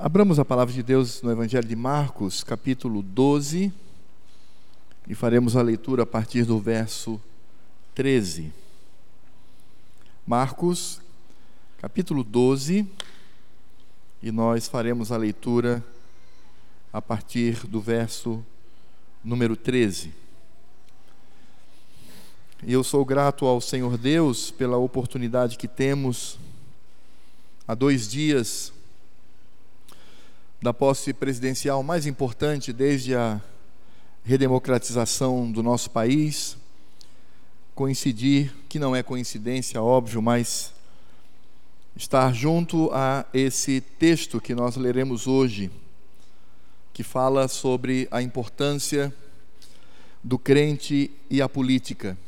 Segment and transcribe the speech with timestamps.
[0.00, 3.72] Abramos a palavra de Deus no Evangelho de Marcos, capítulo 12,
[5.08, 7.20] e faremos a leitura a partir do verso
[7.96, 8.52] 13.
[10.24, 11.00] Marcos,
[11.78, 12.86] capítulo 12,
[14.22, 15.84] e nós faremos a leitura
[16.92, 18.46] a partir do verso
[19.24, 20.14] número 13.
[22.62, 26.38] E eu sou grato ao Senhor Deus pela oportunidade que temos
[27.66, 28.72] há dois dias
[30.60, 33.40] da posse presidencial mais importante desde a
[34.24, 36.56] redemocratização do nosso país,
[37.74, 40.72] coincidir, que não é coincidência, óbvio, mas
[41.94, 45.70] estar junto a esse texto que nós leremos hoje,
[46.92, 49.14] que fala sobre a importância
[50.22, 52.18] do crente e a política.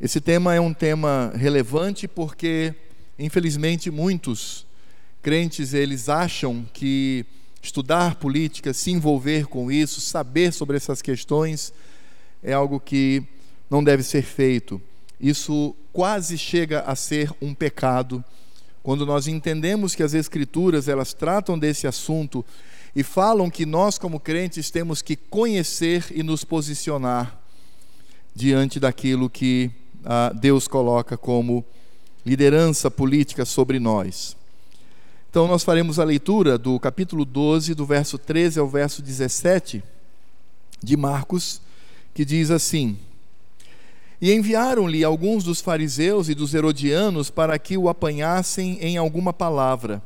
[0.00, 2.74] Esse tema é um tema relevante porque,
[3.18, 4.66] infelizmente, muitos
[5.22, 7.24] crentes eles acham que
[7.62, 11.72] estudar política, se envolver com isso, saber sobre essas questões
[12.42, 13.22] é algo que
[13.68, 14.80] não deve ser feito.
[15.20, 18.24] Isso quase chega a ser um pecado
[18.82, 22.44] quando nós entendemos que as escrituras elas tratam desse assunto
[22.96, 27.38] e falam que nós como crentes temos que conhecer e nos posicionar
[28.34, 29.70] diante daquilo que
[30.04, 31.64] ah, Deus coloca como
[32.24, 34.39] liderança política sobre nós.
[35.30, 39.80] Então, nós faremos a leitura do capítulo 12, do verso 13 ao verso 17
[40.82, 41.62] de Marcos,
[42.12, 42.98] que diz assim:
[44.20, 50.02] E enviaram-lhe alguns dos fariseus e dos herodianos para que o apanhassem em alguma palavra.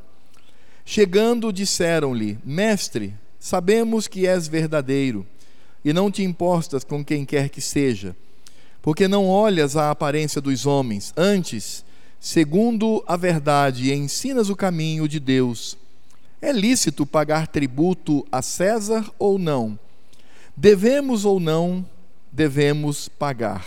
[0.84, 5.26] Chegando, disseram-lhe: Mestre, sabemos que és verdadeiro
[5.82, 8.14] e não te importas com quem quer que seja,
[8.82, 11.82] porque não olhas a aparência dos homens, antes
[12.24, 15.76] segundo a verdade, e ensinas o caminho de Deus.
[16.40, 19.78] É lícito pagar tributo a César ou não?
[20.56, 21.84] Devemos ou não
[22.32, 23.66] devemos pagar?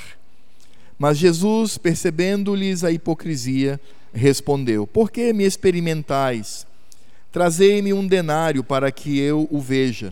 [0.98, 3.80] Mas Jesus, percebendo-lhes a hipocrisia,
[4.12, 6.66] respondeu: Por que me experimentais?
[7.32, 10.12] Trazei-me um denário para que eu o veja.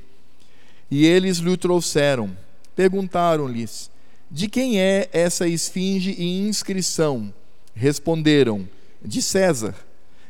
[0.91, 2.37] E eles lhe trouxeram.
[2.75, 3.89] Perguntaram-lhes:
[4.29, 7.33] De quem é essa esfinge e inscrição?
[7.75, 8.67] Responderam:
[9.03, 9.75] De César.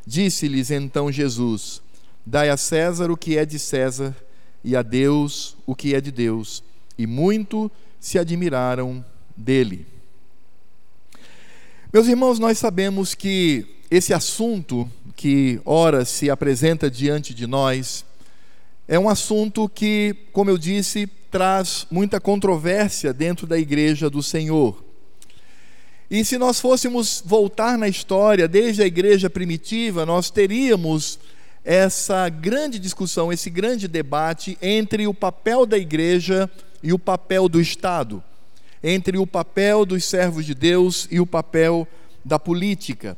[0.06, 1.82] Disse-lhes então Jesus:
[2.26, 4.16] Dai a César o que é de César
[4.64, 6.64] e a Deus o que é de Deus.
[6.98, 9.06] E muito se admiraram
[9.38, 9.86] dele.
[11.92, 18.04] Meus irmãos, nós sabemos que esse assunto que ora se apresenta diante de nós
[18.88, 24.85] é um assunto que, como eu disse, traz muita controvérsia dentro da igreja do Senhor.
[26.10, 31.18] E se nós fôssemos voltar na história, desde a igreja primitiva, nós teríamos
[31.64, 36.50] essa grande discussão, esse grande debate entre o papel da igreja
[36.84, 38.24] e o papel do Estado,
[38.84, 41.88] entre o papel dos servos de Deus e o papel
[42.24, 43.18] da política.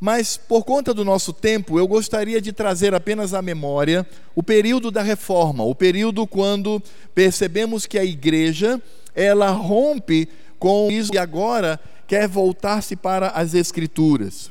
[0.00, 4.90] Mas por conta do nosso tempo, eu gostaria de trazer apenas à memória o período
[4.90, 6.82] da reforma, o período quando
[7.14, 8.80] percebemos que a igreja,
[9.14, 10.26] ela rompe
[10.58, 14.50] com isso e agora quer voltar-se para as Escrituras.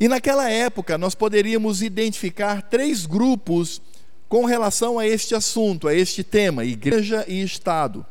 [0.00, 3.80] E naquela época nós poderíamos identificar três grupos
[4.28, 8.04] com relação a este assunto, a este tema, igreja e Estado.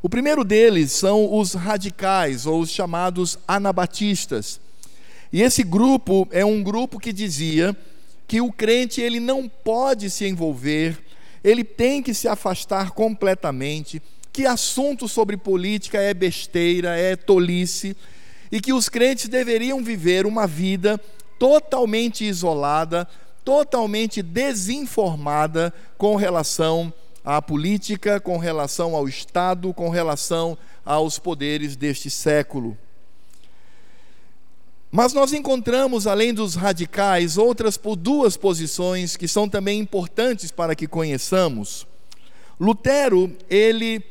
[0.00, 4.60] O primeiro deles são os radicais, ou os chamados anabatistas.
[5.32, 7.76] E esse grupo é um grupo que dizia
[8.28, 10.98] que o crente ele não pode se envolver,
[11.42, 14.00] ele tem que se afastar completamente
[14.36, 17.96] que assunto sobre política é besteira, é tolice,
[18.52, 21.00] e que os crentes deveriam viver uma vida
[21.38, 23.08] totalmente isolada,
[23.42, 26.92] totalmente desinformada com relação
[27.24, 32.76] à política, com relação ao Estado, com relação aos poderes deste século.
[34.92, 40.86] Mas nós encontramos, além dos radicais, outras duas posições que são também importantes para que
[40.86, 41.86] conheçamos.
[42.60, 44.04] Lutero, ele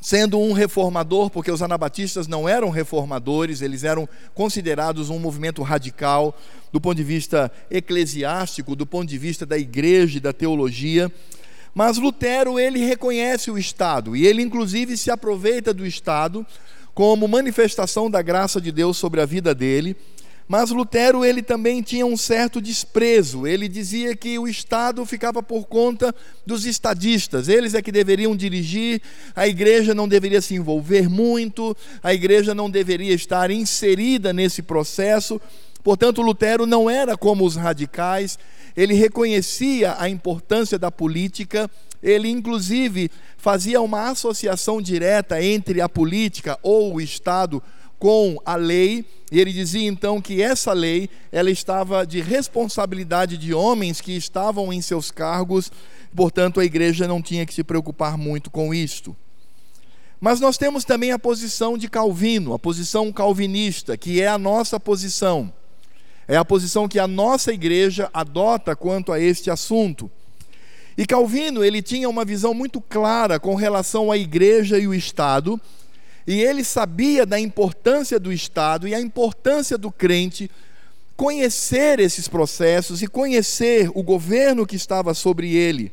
[0.00, 6.34] sendo um reformador, porque os anabatistas não eram reformadores, eles eram considerados um movimento radical
[6.72, 11.12] do ponto de vista eclesiástico, do ponto de vista da igreja e da teologia.
[11.74, 16.46] Mas Lutero, ele reconhece o Estado e ele inclusive se aproveita do Estado
[16.94, 19.96] como manifestação da graça de Deus sobre a vida dele
[20.50, 23.46] mas Lutero ele também tinha um certo desprezo.
[23.46, 26.12] Ele dizia que o Estado ficava por conta
[26.44, 27.48] dos estadistas.
[27.48, 29.00] Eles é que deveriam dirigir,
[29.36, 35.40] a igreja não deveria se envolver muito, a igreja não deveria estar inserida nesse processo.
[35.84, 38.36] Portanto, Lutero não era como os radicais,
[38.76, 41.70] ele reconhecia a importância da política,
[42.02, 47.62] ele inclusive fazia uma associação direta entre a política ou o Estado
[48.00, 53.52] com a lei, e ele dizia então que essa lei ela estava de responsabilidade de
[53.52, 55.70] homens que estavam em seus cargos,
[56.16, 59.14] portanto a igreja não tinha que se preocupar muito com isto.
[60.18, 64.80] Mas nós temos também a posição de Calvino, a posição calvinista, que é a nossa
[64.80, 65.52] posição.
[66.26, 70.10] É a posição que a nossa igreja adota quanto a este assunto.
[70.96, 75.60] E Calvino, ele tinha uma visão muito clara com relação à igreja e o Estado,
[76.30, 80.48] e ele sabia da importância do Estado e a importância do crente
[81.16, 85.90] conhecer esses processos e conhecer o governo que estava sobre ele.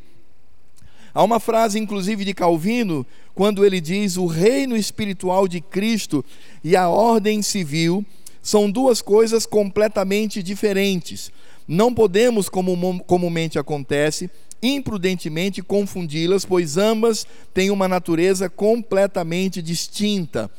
[1.11, 3.03] Há uma frase, inclusive, de Calvino,
[3.33, 6.23] quando ele diz: O reino espiritual de Cristo
[6.63, 8.05] e a ordem civil
[8.39, 11.31] são duas coisas completamente diferentes.
[11.67, 14.29] Não podemos, como comumente acontece,
[14.61, 20.49] imprudentemente confundi-las, pois ambas têm uma natureza completamente distinta.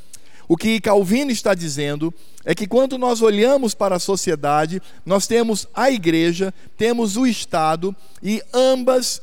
[0.49, 2.13] O que Calvino está dizendo
[2.45, 7.95] é que quando nós olhamos para a sociedade, nós temos a igreja, temos o Estado
[8.23, 9.21] e ambas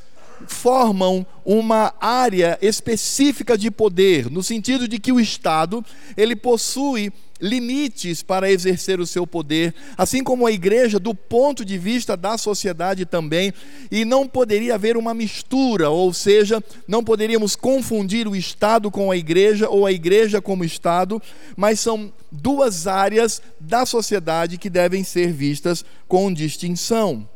[0.47, 5.83] formam uma área específica de poder, no sentido de que o Estado,
[6.15, 11.77] ele possui limites para exercer o seu poder, assim como a igreja, do ponto de
[11.77, 13.53] vista da sociedade também,
[13.91, 19.17] e não poderia haver uma mistura, ou seja, não poderíamos confundir o Estado com a
[19.17, 21.21] igreja ou a igreja como Estado,
[21.55, 27.27] mas são duas áreas da sociedade que devem ser vistas com distinção.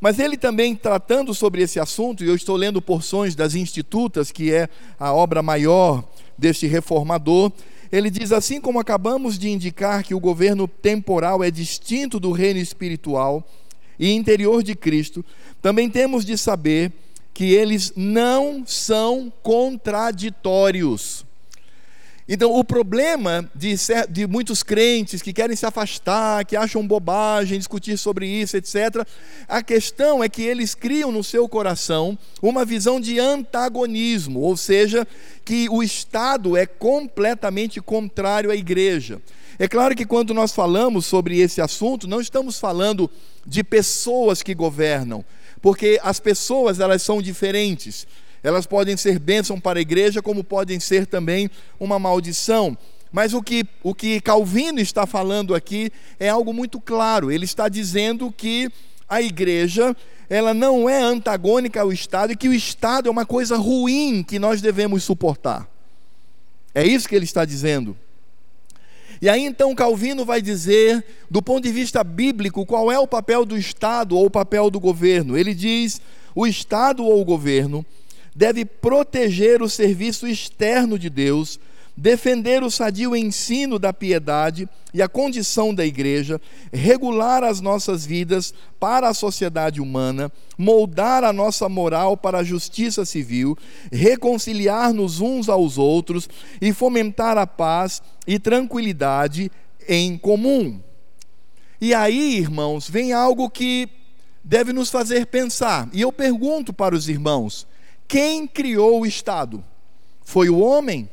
[0.00, 4.52] Mas ele também tratando sobre esse assunto, e eu estou lendo porções das Institutas, que
[4.52, 6.04] é a obra maior
[6.38, 7.52] deste reformador,
[7.90, 12.60] ele diz assim como acabamos de indicar que o governo temporal é distinto do reino
[12.60, 13.46] espiritual
[13.98, 15.24] e interior de Cristo,
[15.60, 16.92] também temos de saber
[17.34, 21.24] que eles não são contraditórios.
[22.28, 23.74] Então, o problema de,
[24.10, 29.06] de, muitos crentes que querem se afastar, que acham bobagem discutir sobre isso, etc.,
[29.48, 35.08] a questão é que eles criam no seu coração uma visão de antagonismo, ou seja,
[35.42, 39.22] que o Estado é completamente contrário à igreja.
[39.58, 43.10] É claro que quando nós falamos sobre esse assunto, não estamos falando
[43.46, 45.24] de pessoas que governam,
[45.62, 48.06] porque as pessoas elas são diferentes.
[48.48, 52.78] Elas podem ser bênção para a igreja, como podem ser também uma maldição.
[53.12, 57.30] Mas o que, o que Calvino está falando aqui é algo muito claro.
[57.30, 58.70] Ele está dizendo que
[59.06, 59.94] a igreja
[60.30, 64.38] ela não é antagônica ao Estado e que o Estado é uma coisa ruim que
[64.38, 65.68] nós devemos suportar.
[66.74, 67.94] É isso que ele está dizendo.
[69.20, 73.44] E aí então Calvino vai dizer, do ponto de vista bíblico, qual é o papel
[73.44, 75.36] do Estado ou o papel do governo.
[75.36, 76.00] Ele diz:
[76.34, 77.84] o Estado ou o governo
[78.34, 81.58] deve proteger o serviço externo de Deus,
[81.96, 86.40] defender o sadio ensino da piedade e a condição da igreja,
[86.72, 93.04] regular as nossas vidas para a sociedade humana, moldar a nossa moral para a justiça
[93.04, 93.58] civil,
[93.90, 96.28] reconciliar-nos uns aos outros
[96.60, 99.50] e fomentar a paz e tranquilidade
[99.88, 100.80] em comum.
[101.80, 103.88] E aí, irmãos, vem algo que
[104.42, 105.88] deve nos fazer pensar.
[105.92, 107.66] E eu pergunto para os irmãos:
[108.08, 109.62] quem criou o Estado?
[110.22, 111.08] Foi o homem?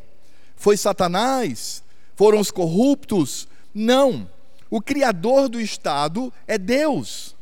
[0.56, 1.84] Foi Satanás?
[2.16, 3.48] Foram os corruptos?
[3.74, 4.30] Não.
[4.70, 7.36] O criador do Estado é Deus.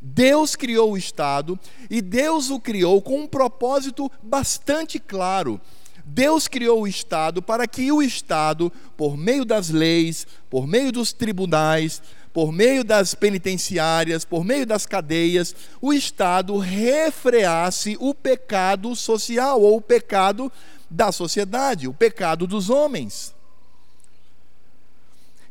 [0.00, 1.58] Deus criou o Estado
[1.88, 5.60] e Deus o criou com um propósito bastante claro.
[6.04, 11.12] Deus criou o Estado para que o Estado, por meio das leis, por meio dos
[11.12, 12.02] tribunais,
[12.34, 19.76] por meio das penitenciárias, por meio das cadeias, o Estado refreasse o pecado social ou
[19.76, 20.50] o pecado
[20.90, 23.32] da sociedade, o pecado dos homens.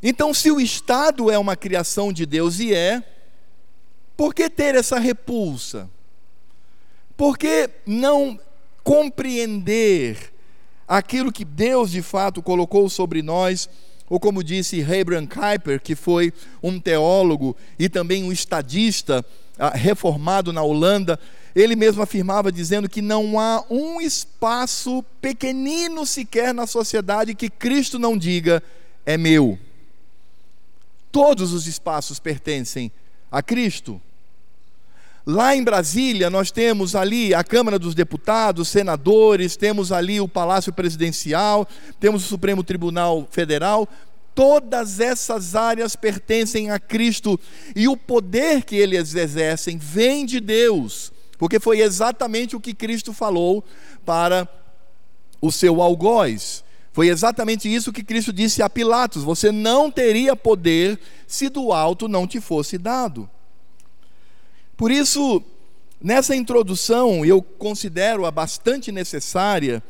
[0.04, 3.02] Então, se o Estado é uma criação de Deus e é,
[4.18, 5.90] por que ter essa repulsa?
[7.16, 8.38] Por que não
[8.84, 10.34] compreender
[10.86, 13.70] aquilo que Deus de fato colocou sobre nós?
[14.10, 19.26] Ou como disse Abraham Kuyper, que foi um teólogo e também um estadista
[19.58, 21.20] ah, reformado na Holanda,
[21.56, 28.00] ele mesmo afirmava dizendo que não há um espaço pequenino sequer na sociedade que Cristo
[28.00, 28.62] não diga
[29.06, 29.60] é meu.
[31.12, 32.92] Todos os espaços pertencem
[33.32, 34.02] a Cristo.
[35.26, 40.74] Lá em Brasília, nós temos ali a Câmara dos Deputados, senadores, temos ali o Palácio
[40.74, 41.66] Presidencial,
[41.98, 43.88] temos o Supremo Tribunal Federal.
[44.36, 47.40] Todas essas áreas pertencem a Cristo
[47.74, 53.14] e o poder que eles exercem vem de Deus, porque foi exatamente o que Cristo
[53.14, 53.64] falou
[54.06, 54.46] para
[55.40, 56.66] o seu algoz.
[56.92, 62.10] Foi exatamente isso que Cristo disse a Pilatos: você não teria poder se do alto
[62.10, 63.30] não te fosse dado.
[64.84, 65.42] Por isso,
[66.02, 69.82] nessa introdução, eu considero-a bastante necessária,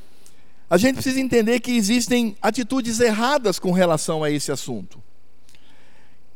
[0.70, 5.02] a gente precisa entender que existem atitudes erradas com relação a esse assunto.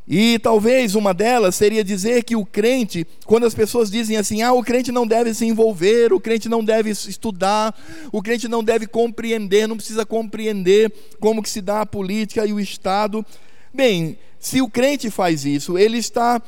[0.08, 4.54] E talvez uma delas seria dizer que o crente, quando as pessoas dizem assim, ah,
[4.54, 7.80] o crente não deve se envolver, o crente não deve estudar,
[8.12, 12.54] o crente não deve compreender, não precisa compreender como que se dá a política e
[12.54, 13.24] o Estado.
[13.72, 16.42] Bem, se o crente faz isso, ele está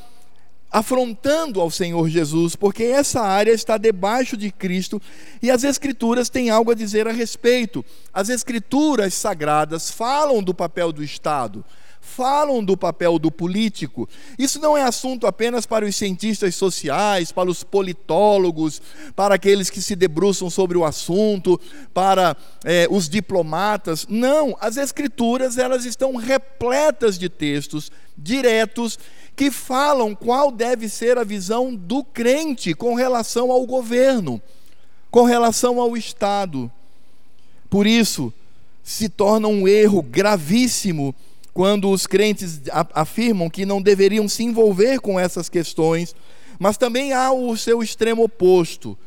[0.72, 5.02] afrontando ao Senhor Jesus, porque essa área está debaixo de Cristo
[5.42, 7.84] e as Escrituras têm algo a dizer a respeito.
[8.14, 11.66] As Escrituras sagradas falam do papel do Estado
[12.10, 14.08] falam do papel do político.
[14.38, 18.82] Isso não é assunto apenas para os cientistas sociais, para os politólogos,
[19.16, 21.60] para aqueles que se debruçam sobre o assunto,
[21.94, 24.06] para é, os diplomatas.
[24.10, 29.00] Não, as escrituras elas estão repletas de textos diretos
[29.39, 34.41] que falam qual deve ser a visão do crente com relação ao governo,
[35.10, 36.69] com relação ao Estado.
[37.69, 38.34] Por isso,
[38.84, 41.15] se torna um erro gravíssimo
[41.53, 42.60] quando os crentes
[42.93, 46.13] afirmam que não deveriam se envolver com essas questões,
[46.60, 48.98] mas também há o seu extremo oposto.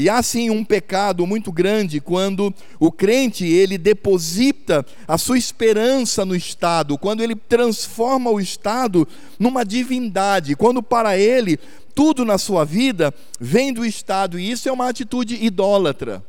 [0.00, 6.24] E há sim um pecado muito grande quando o crente ele deposita a sua esperança
[6.24, 9.06] no Estado, quando ele transforma o Estado
[9.38, 11.58] numa divindade, quando para ele
[11.94, 16.24] tudo na sua vida vem do Estado, e isso é uma atitude idólatra.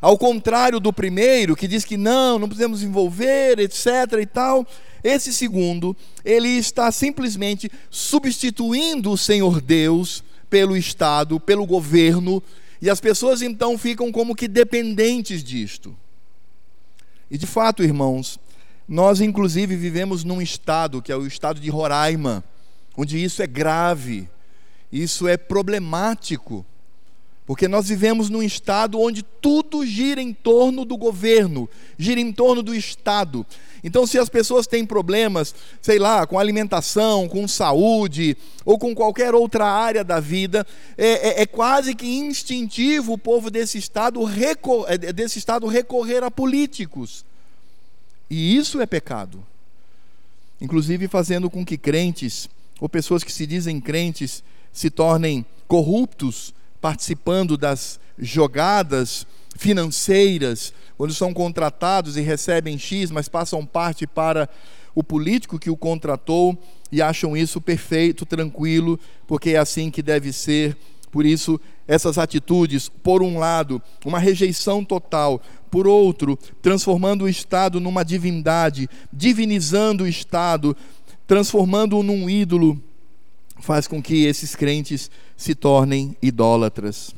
[0.00, 3.86] Ao contrário do primeiro, que diz que não, não podemos envolver, etc.
[4.20, 4.64] e tal,
[5.02, 12.42] esse segundo, ele está simplesmente substituindo o Senhor Deus pelo Estado, pelo governo,
[12.78, 15.96] e as pessoas então ficam como que dependentes disto.
[17.30, 18.38] E de fato, irmãos,
[18.86, 22.44] nós inclusive vivemos num estado, que é o estado de Roraima,
[22.94, 24.28] onde isso é grave,
[24.92, 26.66] isso é problemático.
[27.44, 31.68] Porque nós vivemos num estado onde tudo gira em torno do governo,
[31.98, 33.44] gira em torno do Estado.
[33.82, 39.34] Então, se as pessoas têm problemas, sei lá, com alimentação, com saúde, ou com qualquer
[39.34, 40.64] outra área da vida,
[40.96, 46.22] é, é, é quase que instintivo o povo desse estado, recor é, desse estado recorrer
[46.22, 47.24] a políticos.
[48.30, 49.44] E isso é pecado.
[50.60, 57.56] Inclusive fazendo com que crentes, ou pessoas que se dizem crentes, se tornem corruptos participando
[57.56, 59.24] das jogadas
[59.56, 64.48] financeiras, quando são contratados e recebem X, mas passam parte para
[64.94, 66.58] o político que o contratou
[66.90, 70.76] e acham isso perfeito, tranquilo, porque é assim que deve ser.
[71.10, 77.78] Por isso, essas atitudes, por um lado, uma rejeição total, por outro, transformando o Estado
[77.78, 80.76] numa divindade, divinizando o Estado,
[81.26, 82.82] transformando-o num ídolo,
[83.62, 85.10] faz com que esses crentes
[85.42, 87.14] se tornem idólatras.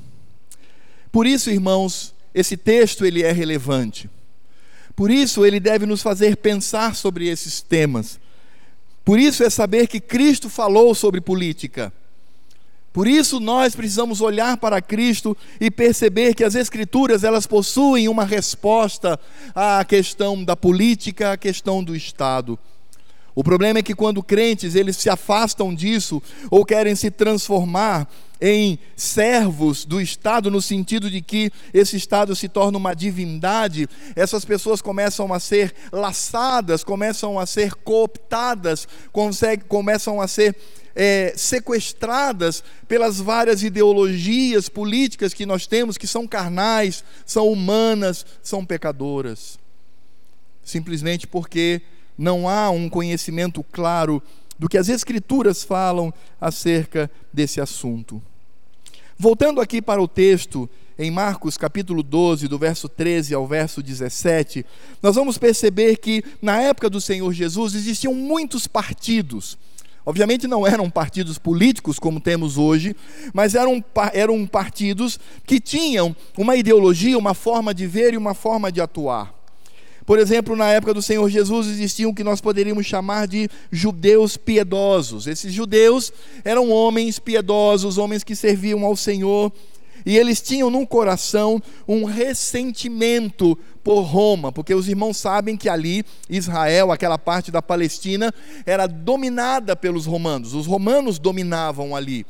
[1.13, 4.11] Por isso, irmãos, esse texto ele é relevante.
[4.97, 8.19] Por isso ele deve nos fazer pensar sobre esses temas.
[9.05, 11.93] Por isso é saber que Cristo falou sobre política.
[12.93, 18.25] Por isso nós precisamos olhar para Cristo e perceber que as escrituras elas possuem uma
[18.25, 19.19] resposta
[19.53, 22.59] à questão da política, à questão do Estado.
[23.35, 28.09] O problema é que quando crentes eles se afastam disso ou querem se transformar
[28.41, 34.45] em servos do Estado, no sentido de que esse Estado se torna uma divindade, essas
[34.45, 40.55] pessoas começam a ser laçadas, começam a ser cooptadas, consegue, começam a ser
[40.95, 48.65] é, sequestradas pelas várias ideologias políticas que nós temos, que são carnais, são humanas, são
[48.65, 49.59] pecadoras.
[50.63, 51.83] Simplesmente porque
[52.17, 54.23] não há um conhecimento claro
[54.59, 58.23] do que as Escrituras falam acerca desse assunto.
[59.19, 60.69] Voltando aqui para o texto,
[60.99, 64.65] em Marcos capítulo 12, do verso 13 ao verso 17,
[65.03, 69.59] nós vamos perceber que na época do Senhor Jesus existiam muitos partidos.
[70.07, 72.95] Obviamente não eram partidos políticos como temos hoje,
[73.33, 78.71] mas eram, eram partidos que tinham uma ideologia, uma forma de ver e uma forma
[78.71, 79.35] de atuar.
[80.07, 84.37] Por exemplo, na época do Senhor Jesus existiam o que nós poderíamos chamar de judeus
[84.37, 85.27] piedosos.
[85.27, 86.13] Esses judeus
[86.45, 89.53] eram homens piedosos, homens que serviam ao Senhor.
[90.05, 96.05] e eles tinham no coração um ressentimento por Roma, porque os irmãos sabem que ali
[96.29, 98.33] Israel, aquela parte da Palestina,
[98.67, 100.53] era dominada pelos romanos.
[100.53, 102.27] Os romanos dominavam ali.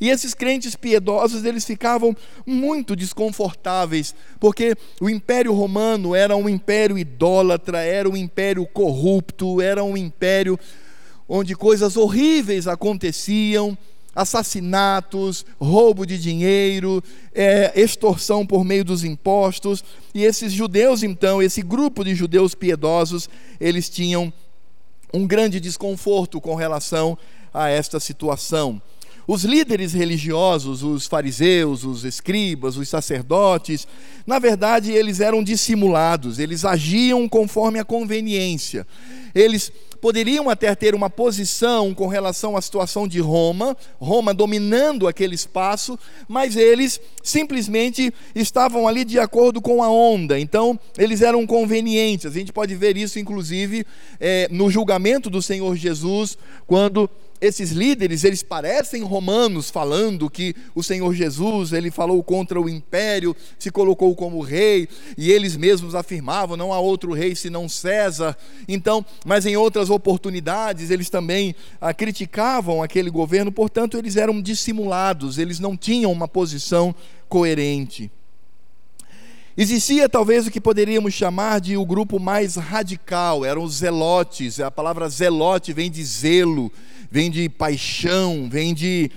[0.00, 6.96] E esses crentes piedosos, eles ficavam muito desconfortáveis, porque o Império Romano era um império
[6.96, 10.58] idólatra, era um império corrupto, era um império
[11.28, 13.76] onde coisas horríveis aconteciam,
[14.14, 17.02] assassinatos, roubo de dinheiro,
[17.34, 19.84] é, extorsão por meio dos impostos.
[20.14, 23.28] E esses judeus, então, esse grupo de judeus piedosos,
[23.60, 24.32] eles tinham
[25.12, 27.16] um grande desconforto com relação
[27.52, 28.80] a esta situação.
[29.30, 33.86] Os líderes religiosos, os fariseus, os escribas, os sacerdotes,
[34.26, 38.86] na verdade, eles eram dissimulados, eles agiam conforme a conveniência.
[39.34, 39.70] Eles
[40.00, 45.98] poderiam até ter uma posição com relação à situação de Roma, Roma dominando aquele espaço,
[46.26, 52.24] mas eles simplesmente estavam ali de acordo com a onda, então eles eram convenientes.
[52.24, 53.84] A gente pode ver isso, inclusive,
[54.18, 60.82] é, no julgamento do Senhor Jesus, quando esses líderes, eles parecem romanos falando que o
[60.82, 66.56] Senhor Jesus, ele falou contra o império, se colocou como rei, e eles mesmos afirmavam,
[66.56, 68.36] não há outro rei senão César.
[68.66, 75.38] Então, mas em outras oportunidades, eles também ah, criticavam aquele governo, portanto, eles eram dissimulados,
[75.38, 76.94] eles não tinham uma posição
[77.28, 78.10] coerente.
[79.60, 84.70] Existia talvez o que poderíamos chamar de o grupo mais radical, eram os zelotes, a
[84.70, 86.70] palavra zelote vem de zelo,
[87.10, 89.10] vem de paixão, vem de,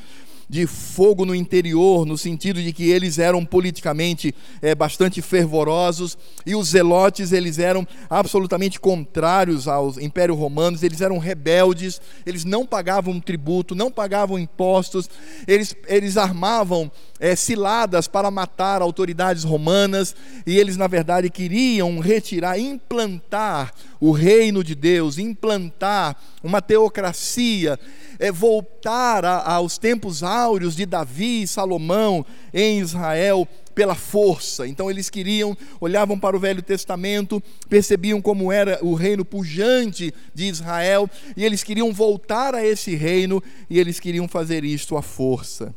[0.51, 6.53] de fogo no interior, no sentido de que eles eram politicamente é, bastante fervorosos, e
[6.53, 13.17] os zelotes eles eram absolutamente contrários ao Império Romano, eles eram rebeldes, eles não pagavam
[13.17, 15.10] tributo, não pagavam impostos,
[15.48, 20.13] eles, eles armavam é, ciladas para matar autoridades romanas,
[20.46, 27.79] e eles, na verdade, queriam retirar, implantar o reino de Deus, implantar uma teocracia,
[28.19, 34.67] é, voltar a, aos tempos áureos de Davi e Salomão em Israel pela força.
[34.67, 40.45] Então eles queriam, olhavam para o Velho Testamento, percebiam como era o reino pujante de
[40.45, 45.73] Israel, e eles queriam voltar a esse reino, e eles queriam fazer isto à força.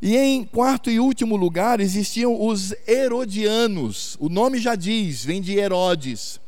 [0.00, 4.16] E em quarto e último lugar existiam os Herodianos.
[4.20, 6.38] O nome já diz, vem de Herodes.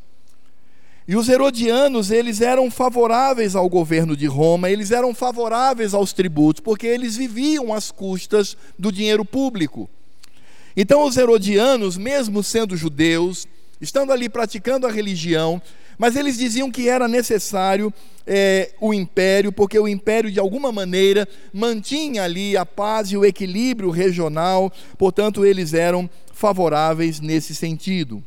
[1.09, 6.61] E os herodianos, eles eram favoráveis ao governo de Roma, eles eram favoráveis aos tributos,
[6.61, 9.89] porque eles viviam às custas do dinheiro público.
[10.77, 13.47] Então, os herodianos, mesmo sendo judeus,
[13.81, 15.63] estando ali praticando a religião,
[15.97, 17.91] mas eles diziam que era necessário
[18.27, 23.25] é, o império, porque o império, de alguma maneira, mantinha ali a paz e o
[23.25, 28.23] equilíbrio regional, portanto, eles eram favoráveis nesse sentido.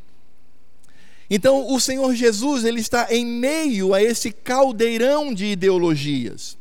[1.33, 6.57] Então, o Senhor Jesus, ele está em meio a esse caldeirão de ideologias.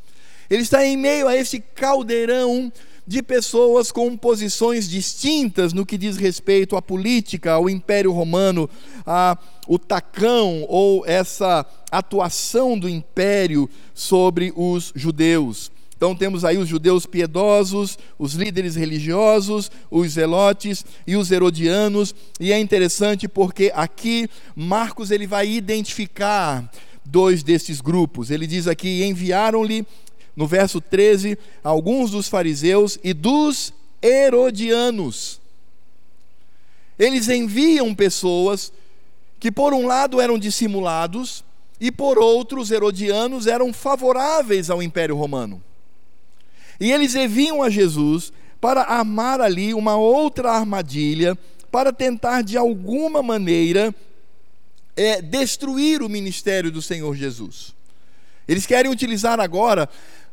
[0.49, 2.73] Ele está em meio a esse caldeirão
[3.05, 8.71] de pessoas com posições distintas no que diz respeito à política, ao Império Romano,
[9.05, 15.73] a o tacão ou essa atuação do império sobre os judeus.
[16.01, 22.55] Então temos aí os judeus piedosos, os líderes religiosos, os zelotes e os herodianos, e
[22.55, 26.73] é interessante porque aqui Marcos ele vai identificar
[27.05, 28.31] dois desses grupos.
[28.31, 29.87] Ele diz aqui: enviaram-lhe
[30.35, 35.39] no verso 13, alguns dos fariseus e dos herodianos.
[36.99, 38.73] Eles enviam pessoas
[39.39, 41.45] que, por um lado, eram dissimulados
[41.79, 45.63] e, por outro, os herodianos eram favoráveis ao Império Romano.
[46.81, 51.39] E eles enviam a Jesus para armar ali uma outra armadilha,
[51.71, 53.95] para tentar, de alguma maneira,
[54.97, 57.75] é, destruir o ministério do Senhor Jesus.
[58.49, 59.89] Eles querem utilizar agora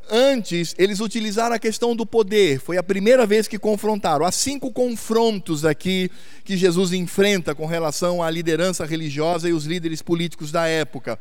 [0.09, 4.25] Antes, eles utilizaram a questão do poder, foi a primeira vez que confrontaram.
[4.25, 6.09] Há cinco confrontos aqui
[6.45, 11.19] que Jesus enfrenta com relação à liderança religiosa e os líderes políticos da época.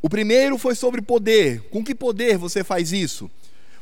[0.00, 1.62] O primeiro foi sobre poder.
[1.62, 3.28] Com que poder você faz isso?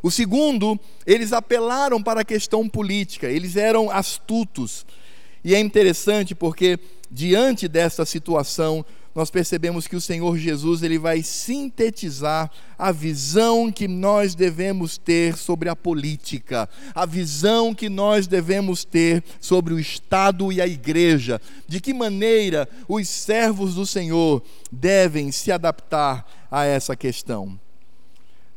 [0.04, 4.84] O segundo, eles apelaram para a questão política, eles eram astutos.
[5.42, 6.78] E é interessante porque,
[7.10, 13.88] diante dessa situação, nós percebemos que o Senhor Jesus ele vai sintetizar a visão que
[13.88, 20.52] nós devemos ter sobre a política, a visão que nós devemos ter sobre o Estado
[20.52, 26.94] e a igreja, de que maneira os servos do Senhor devem se adaptar a essa
[26.94, 27.58] questão.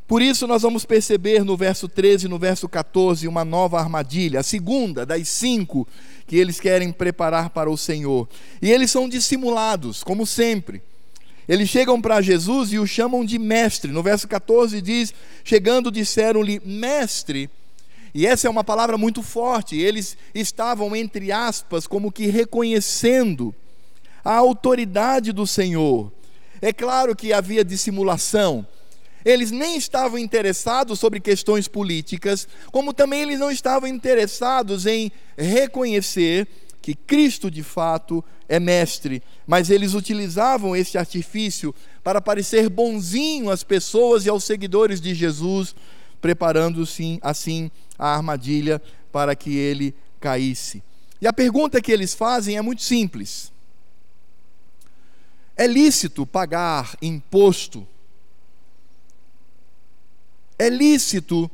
[0.08, 4.40] Por isso, nós vamos perceber no verso 13 e no verso 14 uma nova armadilha,
[4.40, 5.86] a segunda das cinco
[6.26, 8.28] que eles querem preparar para o Senhor.
[8.62, 10.82] E eles são dissimulados, como sempre.
[11.46, 13.92] Eles chegam para Jesus e o chamam de mestre.
[13.92, 17.50] No verso 14 diz: Chegando, disseram-lhe, mestre.
[18.14, 19.78] E essa é uma palavra muito forte.
[19.78, 23.54] Eles estavam, entre aspas, como que reconhecendo
[24.24, 26.12] a autoridade do Senhor.
[26.62, 28.66] É claro que havia dissimulação
[29.28, 36.48] eles nem estavam interessados sobre questões políticas, como também eles não estavam interessados em reconhecer
[36.82, 43.66] que Cristo de fato é mestre, mas eles utilizavam este artifício para parecer bonzinho às
[43.66, 45.76] pessoas e aos seguidores de Jesus,
[46.22, 50.82] preparando sim assim a armadilha para que ele caísse.
[51.20, 53.52] E a pergunta que eles fazem é muito simples:
[55.58, 57.86] É lícito pagar imposto
[60.58, 61.50] é lícito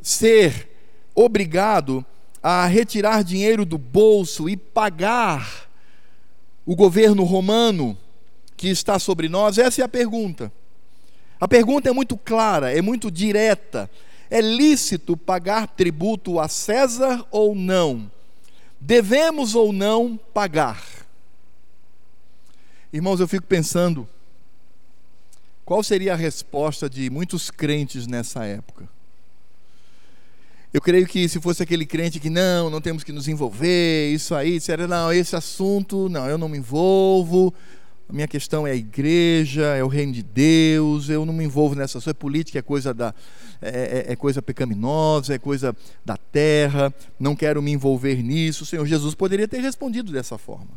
[0.00, 0.68] ser
[1.14, 2.04] obrigado
[2.42, 5.68] a retirar dinheiro do bolso e pagar
[6.64, 7.96] o governo romano
[8.56, 9.58] que está sobre nós?
[9.58, 10.52] Essa é a pergunta.
[11.40, 13.90] A pergunta é muito clara, é muito direta.
[14.30, 18.10] É lícito pagar tributo a César ou não?
[18.80, 20.82] Devemos ou não pagar?
[22.92, 24.08] Irmãos, eu fico pensando
[25.66, 28.88] qual seria a resposta de muitos crentes nessa época?
[30.72, 34.32] Eu creio que se fosse aquele crente que não, não temos que nos envolver, isso
[34.32, 37.52] aí, disseram, não, esse assunto, não, eu não me envolvo,
[38.08, 41.74] a minha questão é a igreja, é o reino de Deus, eu não me envolvo
[41.74, 43.12] nessa é política, é coisa, da,
[43.60, 45.74] é, é, é coisa pecaminosa, é coisa
[46.04, 48.62] da terra, não quero me envolver nisso.
[48.62, 50.70] O Senhor Jesus poderia ter respondido dessa forma.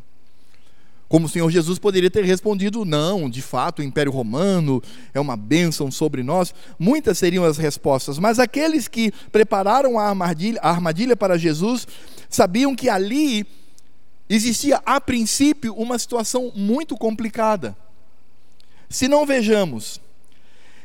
[1.09, 5.35] Como o Senhor Jesus poderia ter respondido: não, de fato, o Império Romano é uma
[5.35, 6.53] bênção sobre nós.
[6.77, 11.87] Muitas seriam as respostas, mas aqueles que prepararam a armadilha, a armadilha para Jesus
[12.29, 13.43] sabiam que ali
[14.29, 17.75] existia, a princípio, uma situação muito complicada.
[18.87, 19.99] Se não vejamos,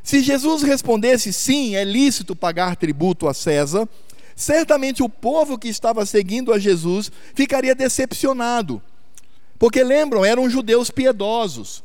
[0.02, 3.86] se Jesus respondesse sim, é lícito pagar tributo a César,
[4.34, 8.80] certamente o povo que estava seguindo a Jesus ficaria decepcionado
[9.58, 11.82] porque lembram, eram judeus piedosos.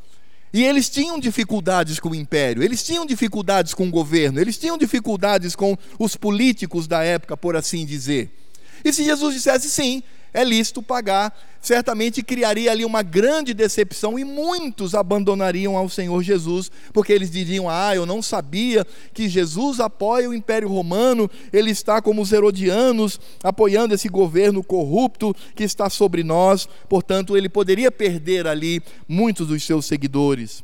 [0.52, 4.76] E eles tinham dificuldades com o império, eles tinham dificuldades com o governo, eles tinham
[4.76, 8.36] dificuldades com os políticos da época, por assim dizer.
[8.84, 10.02] E se Jesus dissesse sim,
[10.32, 16.70] é lícito pagar, certamente criaria ali uma grande decepção e muitos abandonariam ao Senhor Jesus,
[16.92, 22.00] porque eles diriam: Ah, eu não sabia que Jesus apoia o Império Romano, ele está
[22.00, 28.46] como os herodianos, apoiando esse governo corrupto que está sobre nós, portanto, ele poderia perder
[28.46, 30.62] ali muitos dos seus seguidores.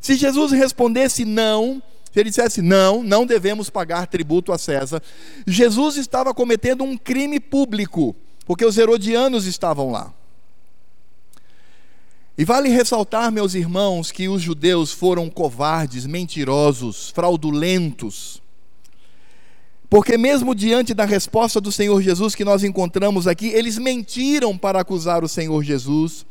[0.00, 1.82] Se Jesus respondesse não,
[2.12, 5.02] se ele dissesse não, não devemos pagar tributo a César,
[5.46, 8.16] Jesus estava cometendo um crime público
[8.50, 10.12] porque os herodianos estavam lá.
[12.36, 18.42] E vale ressaltar, meus irmãos, que os judeus foram covardes, mentirosos, fraudulentos.
[19.88, 24.80] Porque, mesmo diante da resposta do Senhor Jesus que nós encontramos aqui, eles mentiram para
[24.80, 26.26] acusar o Senhor Jesus.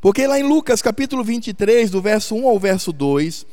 [0.00, 3.44] Porque lá em Lucas capítulo 23, do verso 1 ao verso 2,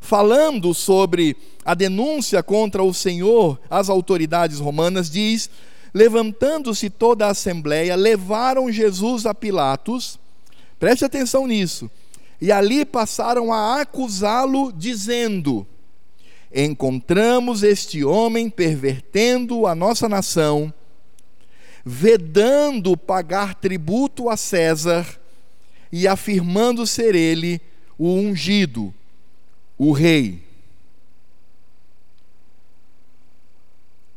[0.00, 5.48] falando sobre a denúncia contra o Senhor às autoridades romanas, diz:
[5.92, 10.18] Levantando-se toda a assembleia, levaram Jesus a Pilatos,
[10.78, 11.90] preste atenção nisso,
[12.40, 15.66] e ali passaram a acusá-lo, dizendo:
[16.54, 20.72] Encontramos este homem pervertendo a nossa nação,
[21.84, 25.06] vedando pagar tributo a César
[25.90, 27.60] e afirmando ser ele
[27.98, 28.94] o ungido,
[29.76, 30.47] o rei.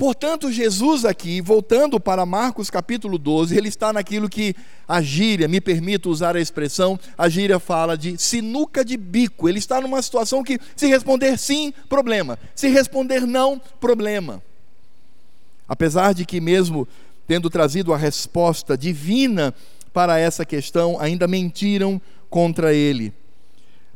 [0.01, 4.55] Portanto, Jesus aqui, voltando para Marcos capítulo 12, ele está naquilo que
[4.87, 9.47] a gíria, me permito usar a expressão, a gíria fala de sinuca de bico.
[9.47, 12.39] Ele está numa situação que, se responder sim, problema.
[12.55, 14.41] Se responder não, problema.
[15.67, 16.87] Apesar de que, mesmo
[17.27, 19.53] tendo trazido a resposta divina
[19.93, 23.13] para essa questão, ainda mentiram contra ele.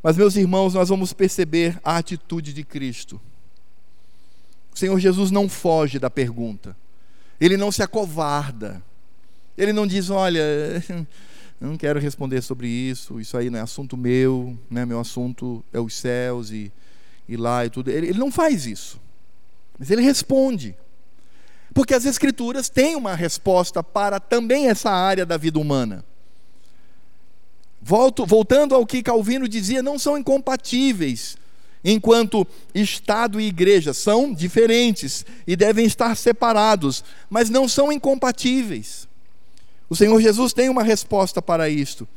[0.04, 3.20] Mas, meus irmãos, nós vamos perceber a atitude de Cristo.
[4.76, 6.76] O Senhor Jesus não foge da pergunta,
[7.40, 8.84] ele não se acovarda,
[9.58, 10.44] ele não diz: Olha,
[11.62, 14.86] não quero responder sobre isso, isso aí não é assunto meu, né?
[14.86, 16.74] meu assunto é os céus e,
[17.26, 17.90] e lá e tudo.
[17.90, 19.00] Ele, ele não faz isso,
[19.80, 20.76] mas ele responde.
[21.74, 26.04] Porque as Escrituras têm uma resposta para também essa área da vida humana.
[27.82, 31.38] Volto, voltando ao que Calvino dizia, não são incompatíveis
[31.86, 39.08] enquanto Estado e igreja são diferentes e devem estar separados, mas não são incompatíveis.
[39.88, 42.08] O Senhor Jesus tem uma resposta para isto.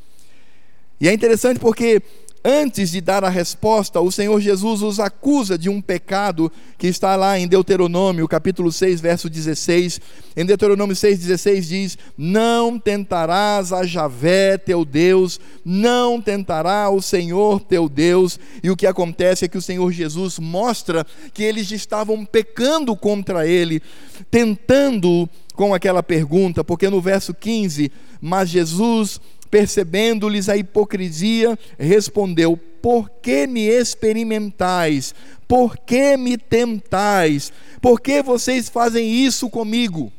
[0.99, 2.03] E é interessante porque
[2.45, 7.17] antes de dar a resposta, o Senhor Jesus os acusa de um pecado que está
[7.17, 10.01] lá em Deuteronômio, capítulo 6, verso 16.
[10.37, 17.89] Em Deuteronômio 6,16 diz: Não tentarás a Javé teu Deus, não tentará o Senhor teu
[17.89, 18.39] Deus.
[18.63, 23.47] E o que acontece é que o Senhor Jesus mostra que eles estavam pecando contra
[23.47, 23.83] ele,
[24.31, 33.09] tentando com aquela pergunta, porque no verso 15, mas Jesus percebendo-lhes a hipocrisia, respondeu: Por
[33.09, 35.15] que me experimentais?
[35.47, 37.53] Por que me tentais?
[37.81, 40.13] Por que vocês fazem isso comigo?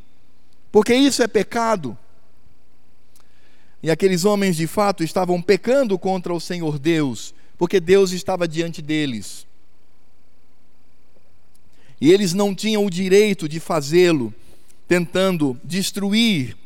[0.72, 1.98] Porque isso é pecado.
[3.82, 8.82] E aqueles homens de fato estavam pecando contra o Senhor Deus, porque Deus estava diante
[8.82, 9.48] deles.
[12.02, 14.34] E eles não tinham o direito de fazê-lo,
[14.88, 16.58] tentando destruir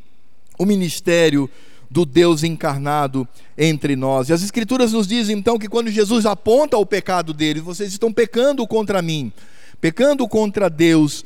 [0.58, 1.50] o ministério
[1.94, 4.28] do Deus encarnado entre nós.
[4.28, 8.12] E as Escrituras nos dizem então que quando Jesus aponta o pecado deles, vocês estão
[8.12, 9.32] pecando contra mim,
[9.80, 11.24] pecando contra Deus,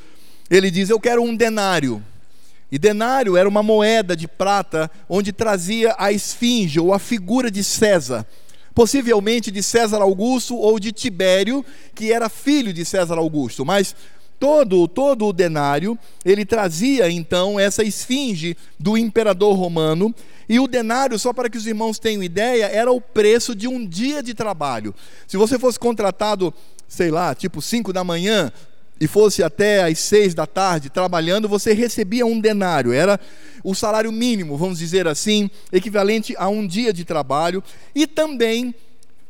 [0.50, 2.04] ele diz: Eu quero um denário.
[2.70, 7.64] E denário era uma moeda de prata onde trazia a esfinge ou a figura de
[7.64, 8.28] César,
[8.76, 11.64] possivelmente de César Augusto ou de Tibério,
[11.96, 13.96] que era filho de César Augusto, mas
[14.40, 20.14] todo todo o denário, ele trazia então essa esfinge do imperador romano
[20.50, 23.86] e o denário, só para que os irmãos tenham ideia, era o preço de um
[23.86, 24.96] dia de trabalho.
[25.28, 26.54] Se você fosse contratado,
[26.88, 28.52] sei lá, tipo 5 da manhã,
[29.00, 32.92] e fosse até às seis da tarde trabalhando, você recebia um denário.
[32.92, 33.20] Era
[33.64, 37.64] o salário mínimo, vamos dizer assim, equivalente a um dia de trabalho.
[37.94, 38.74] E também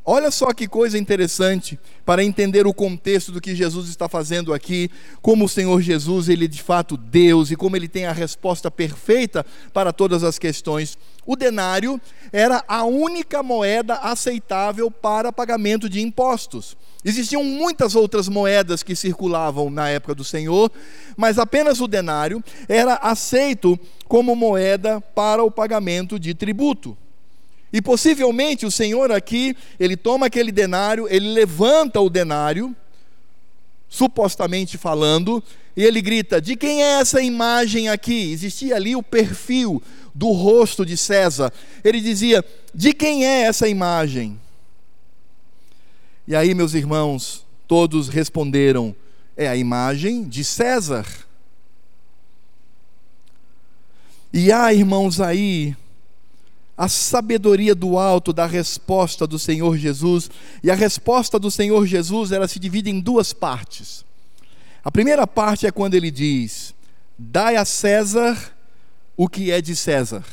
[0.10, 4.90] Olha só que coisa interessante para entender o contexto do que Jesus está fazendo aqui,
[5.22, 8.72] como o Senhor Jesus, ele é de fato Deus e como ele tem a resposta
[8.72, 10.98] perfeita para todas as questões.
[11.26, 12.00] O denário
[12.32, 16.78] era a única moeda aceitável para pagamento de impostos.
[17.04, 20.72] Existiam muitas outras moedas que circulavam na época do Senhor,
[21.18, 26.98] mas apenas o denário era aceito como moeda para o pagamento de tributo.
[27.72, 32.76] E possivelmente o Senhor aqui, ele toma aquele denário, ele levanta o denário,
[33.90, 35.44] supostamente falando,
[35.76, 38.32] e ele grita: De quem é essa imagem aqui?
[38.32, 39.82] Existia ali o perfil
[40.14, 41.52] do rosto de César.
[41.84, 44.40] Ele dizia: De quem é essa imagem?
[46.28, 48.96] E aí, meus irmãos, todos responderam:
[49.36, 51.06] É a imagem de César.
[54.34, 55.76] E há, irmãos, aí
[56.78, 60.30] a sabedoria do alto da resposta do Senhor Jesus.
[60.64, 64.06] E a resposta do Senhor Jesus, ela se divide em duas partes.
[64.84, 66.76] A primeira parte é quando ele diz:
[67.18, 68.56] Dai a César
[69.18, 70.24] o que é de César.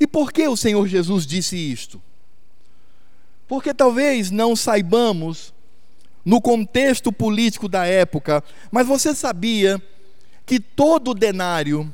[0.00, 2.00] E por que o Senhor Jesus disse isto?
[3.46, 5.52] Porque talvez não saibamos
[6.24, 9.80] no contexto político da época, mas você sabia
[10.46, 11.92] que todo denário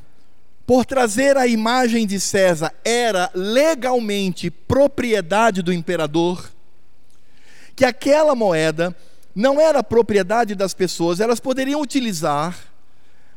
[0.69, 6.47] por trazer a imagem de César, era legalmente propriedade do imperador,
[7.75, 8.95] que aquela moeda
[9.33, 12.55] não era propriedade das pessoas, elas poderiam utilizar,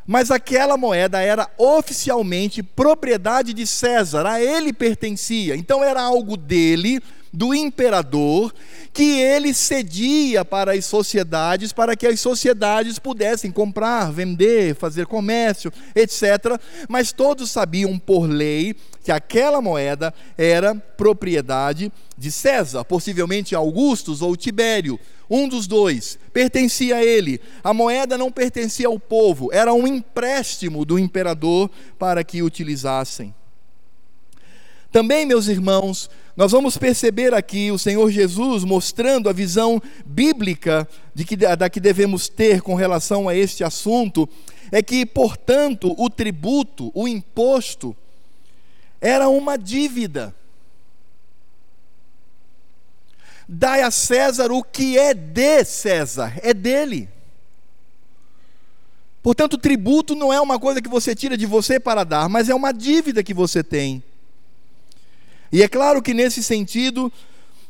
[0.07, 7.01] mas aquela moeda era oficialmente propriedade de César, a ele pertencia, então era algo dele,
[7.33, 8.53] do imperador,
[8.93, 15.73] que ele cedia para as sociedades, para que as sociedades pudessem comprar, vender, fazer comércio,
[15.95, 16.61] etc.
[16.89, 24.37] Mas todos sabiam por lei que aquela moeda era propriedade de César, possivelmente Augustus ou
[24.37, 27.41] Tibério, um dos dois, pertencia a ele.
[27.65, 33.35] A moeda não pertencia ao povo, era um empréstimo do imperador para que utilizassem.
[34.93, 41.25] Também, meus irmãos, nós vamos perceber aqui o Senhor Jesus mostrando a visão bíblica de
[41.25, 44.29] que, da que devemos ter com relação a este assunto,
[44.71, 47.97] é que, portanto, o tributo, o imposto,
[49.01, 50.35] era uma dívida.
[53.49, 57.09] Dai a César o que é de César, é dele.
[59.23, 62.51] Portanto, o tributo não é uma coisa que você tira de você para dar, mas
[62.51, 64.03] é uma dívida que você tem.
[65.53, 67.13] E é claro que nesse sentido,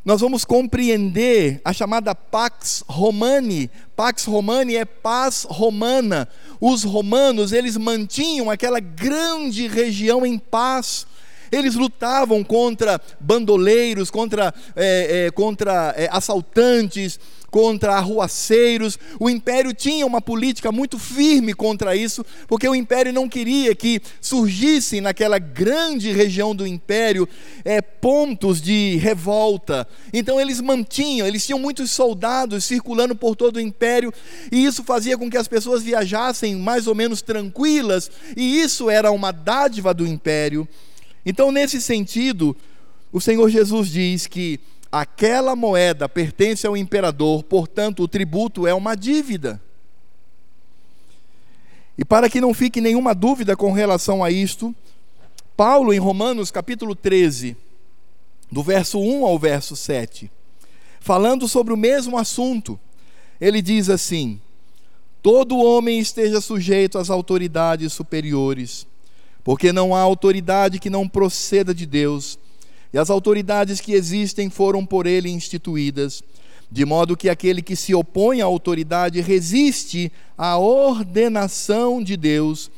[0.04, 3.68] nós vamos compreender a chamada Pax Romani.
[3.96, 6.28] Pax Romani é paz romana.
[6.60, 11.06] Os romanos, eles mantinham aquela grande região em paz.
[11.52, 17.20] Eles lutavam contra bandoleiros, contra, é, é, contra é, assaltantes,
[17.52, 18.98] contra arruaceiros.
[19.20, 24.00] O império tinha uma política muito firme contra isso, porque o império não queria que
[24.22, 27.28] surgissem naquela grande região do império
[27.62, 29.86] é, pontos de revolta.
[30.14, 34.10] Então eles mantinham, eles tinham muitos soldados circulando por todo o império,
[34.50, 39.10] e isso fazia com que as pessoas viajassem mais ou menos tranquilas, e isso era
[39.10, 40.66] uma dádiva do império.
[41.24, 42.56] Então, nesse sentido,
[43.12, 44.58] o Senhor Jesus diz que
[44.90, 49.60] aquela moeda pertence ao imperador, portanto, o tributo é uma dívida.
[51.96, 54.74] E para que não fique nenhuma dúvida com relação a isto,
[55.56, 57.56] Paulo, em Romanos capítulo 13,
[58.50, 60.30] do verso 1 ao verso 7,
[61.00, 62.78] falando sobre o mesmo assunto,
[63.40, 64.40] ele diz assim:
[65.22, 68.86] Todo homem esteja sujeito às autoridades superiores,
[69.44, 72.38] porque não há autoridade que não proceda de Deus
[72.92, 76.22] e as autoridades que existem foram por ele instituídas,
[76.70, 82.70] de modo que aquele que se opõe à autoridade resiste à ordenação de Deus,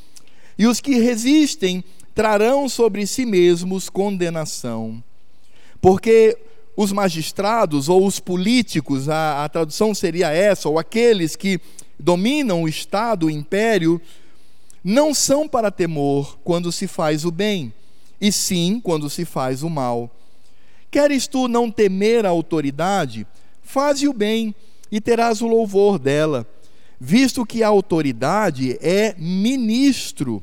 [0.57, 1.83] e os que resistem
[2.15, 5.03] trarão sobre si mesmos condenação.
[5.81, 6.39] Porque
[6.77, 11.61] os magistrados ou os políticos, a, a tradução seria essa, ou aqueles que
[11.99, 14.01] dominam o Estado, o império,
[14.85, 17.73] não são para temor quando se faz o bem
[18.21, 20.11] e sim quando se faz o mal.
[20.91, 23.27] Queres tu não temer a autoridade?
[23.63, 24.55] Faze o bem
[24.93, 26.47] e terás o louvor dela,
[27.01, 30.43] visto que a autoridade é ministro.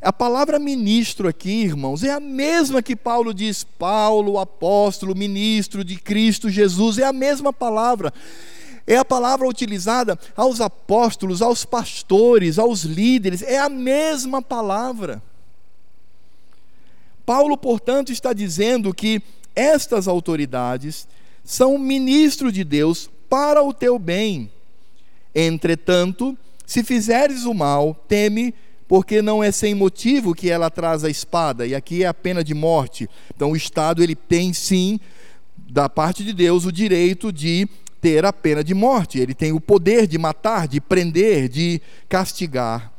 [0.00, 5.96] A palavra ministro aqui, irmãos, é a mesma que Paulo diz, Paulo, apóstolo, ministro de
[5.96, 8.12] Cristo Jesus, é a mesma palavra.
[8.90, 15.22] É a palavra utilizada aos apóstolos, aos pastores, aos líderes, é a mesma palavra.
[17.24, 19.22] Paulo, portanto, está dizendo que
[19.54, 21.06] estas autoridades
[21.44, 24.50] são ministros de Deus para o teu bem.
[25.32, 28.52] Entretanto, se fizeres o mal, teme,
[28.88, 32.42] porque não é sem motivo que ela traz a espada, e aqui é a pena
[32.42, 33.08] de morte.
[33.36, 34.98] Então, o Estado ele tem sim,
[35.56, 37.68] da parte de Deus, o direito de
[38.00, 39.18] ter a pena de morte.
[39.18, 42.92] Ele tem o poder de matar, de prender, de castigar.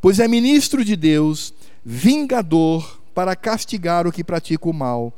[0.00, 1.54] Pois é ministro de Deus,
[1.84, 5.12] vingador para castigar o que pratica o mal.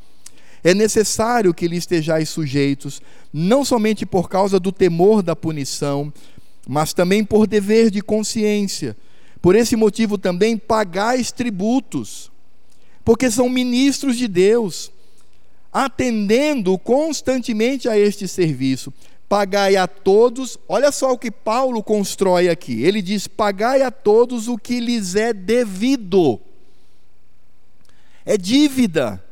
[0.62, 3.00] É necessário que lhe estejais sujeitos,
[3.32, 6.12] não somente por causa do temor da punição,
[6.66, 8.96] mas também por dever de consciência.
[9.40, 12.32] Por esse motivo também pagais tributos,
[13.04, 14.90] porque são ministros de Deus,
[15.72, 18.92] atendendo constantemente a este serviço.
[19.28, 22.82] Pagai a todos, olha só o que Paulo constrói aqui.
[22.82, 26.40] Ele diz: pagai a todos o que lhes é devido
[28.26, 29.22] é dívida.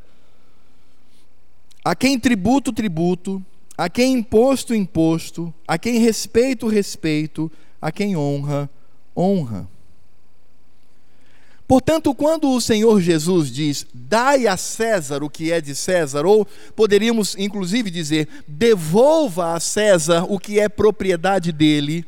[1.85, 3.45] A quem tributo, tributo,
[3.77, 7.51] a quem imposto, imposto, a quem respeito, respeito,
[7.83, 8.71] a quem honra,
[9.15, 9.69] honra.
[11.67, 16.47] Portanto, quando o Senhor Jesus diz: "Dai a César o que é de César", ou
[16.77, 22.05] poderíamos inclusive dizer: "Devolva a César o que é propriedade dele",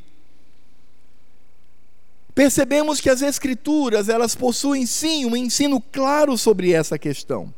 [2.34, 7.52] percebemos que as escrituras, elas possuem sim um ensino claro sobre essa questão.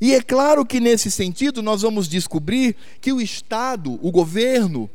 [0.00, 4.88] E é claro que nesse sentido nós vamos descobrir que o Estado, o governo,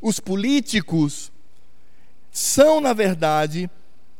[0.00, 1.30] os políticos
[2.32, 3.70] são, na verdade,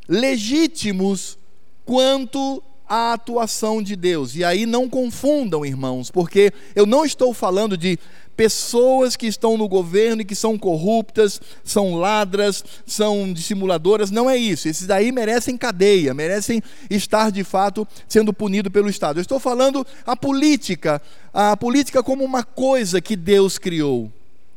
[0.09, 1.38] legítimos
[1.85, 4.35] quanto à atuação de Deus.
[4.35, 7.99] E aí não confundam, irmãos, porque eu não estou falando de
[8.38, 14.37] pessoas que estão no governo e que são corruptas, são ladras, são dissimuladoras, não é
[14.37, 14.68] isso.
[14.68, 19.18] Esses daí merecem cadeia, merecem estar de fato sendo punidos pelo Estado.
[19.18, 21.03] Eu estou falando a política,
[21.35, 24.11] a política como uma coisa que Deus criou.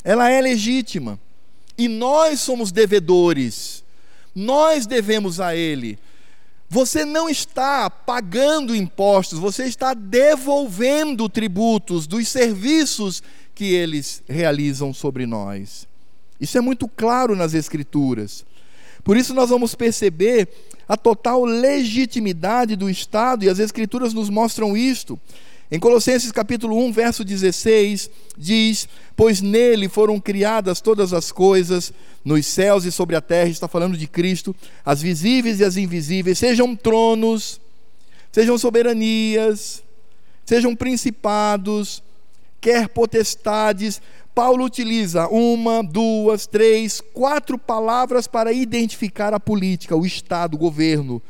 [0.04, 1.20] Ela é legítima.
[1.76, 3.81] E nós somos devedores.
[4.34, 5.98] Nós devemos a Ele.
[6.70, 13.22] Você não está pagando impostos, você está devolvendo tributos dos serviços
[13.54, 15.86] que eles realizam sobre nós.
[16.40, 18.46] Isso é muito claro nas Escrituras.
[19.04, 20.48] Por isso, nós vamos perceber
[20.88, 25.20] a total legitimidade do Estado, e as Escrituras nos mostram isto.
[25.74, 31.94] Em Colossenses capítulo 1, verso 16, diz: Pois nele foram criadas todas as coisas,
[32.26, 36.38] nos céus e sobre a terra, está falando de Cristo, as visíveis e as invisíveis,
[36.38, 37.62] sejam tronos,
[38.34, 39.82] sejam soberanias,
[40.46, 42.04] sejam principados,
[42.60, 44.02] quer potestades.
[44.36, 51.22] Paulo utiliza uma, duas, três, quatro palavras para identificar a política, o Estado, o governo.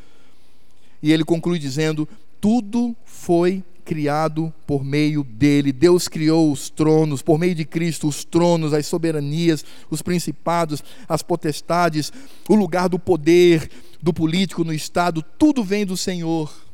[1.00, 2.10] E ele conclui dizendo:
[2.40, 5.74] tudo foi criado por meio dele.
[5.74, 11.22] Deus criou os tronos, por meio de Cristo, os tronos, as soberanias, os principados, as
[11.22, 12.10] potestades,
[12.48, 13.70] o lugar do poder,
[14.02, 16.71] do político no Estado, tudo vem do Senhor.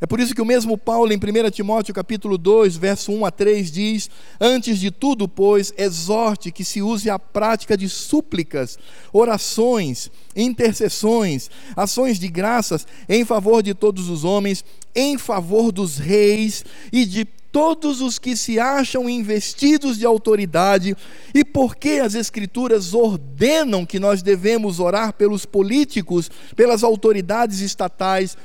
[0.00, 3.30] É por isso que o mesmo Paulo, em 1 Timóteo capítulo 2, verso 1 a
[3.32, 8.78] 3, diz: Antes de tudo, pois, exorte que se use a prática de súplicas,
[9.12, 16.64] orações, intercessões, ações de graças em favor de todos os homens, em favor dos reis
[16.92, 20.96] e de todos os que se acham investidos de autoridade,
[21.34, 28.36] e porque as Escrituras ordenam que nós devemos orar pelos políticos, pelas autoridades estatais,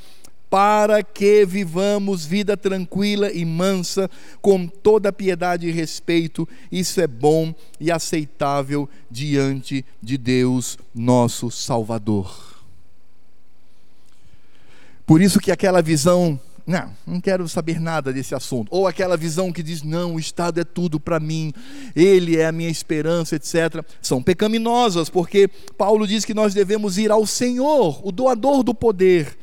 [0.54, 4.08] para que vivamos vida tranquila e mansa,
[4.40, 6.48] com toda piedade e respeito.
[6.70, 12.62] Isso é bom e aceitável diante de Deus, nosso Salvador.
[15.04, 18.68] Por isso que aquela visão não, não quero saber nada desse assunto.
[18.70, 21.52] Ou aquela visão que diz: não, o Estado é tudo para mim,
[21.96, 23.84] ele é a minha esperança, etc.
[24.00, 29.36] São pecaminosas, porque Paulo diz que nós devemos ir ao Senhor, o doador do poder,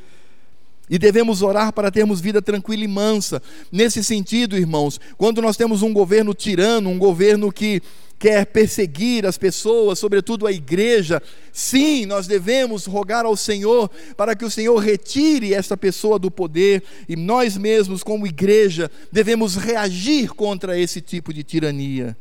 [0.92, 3.42] e devemos orar para termos vida tranquila e mansa.
[3.72, 7.82] Nesse sentido, irmãos, quando nós temos um governo tirano, um governo que
[8.20, 11.24] quer perseguir as pessoas, sobretudo a igreja,
[11.54, 16.84] sim, nós devemos rogar ao Senhor para que o Senhor retire esta pessoa do poder
[17.08, 22.18] e nós mesmos, como igreja, devemos reagir contra esse tipo de tirania.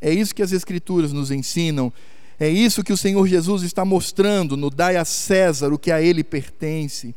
[0.00, 1.92] É isso que as Escrituras nos ensinam.
[2.38, 6.02] É isso que o Senhor Jesus está mostrando no Dai a César o que a
[6.02, 7.14] ele pertence.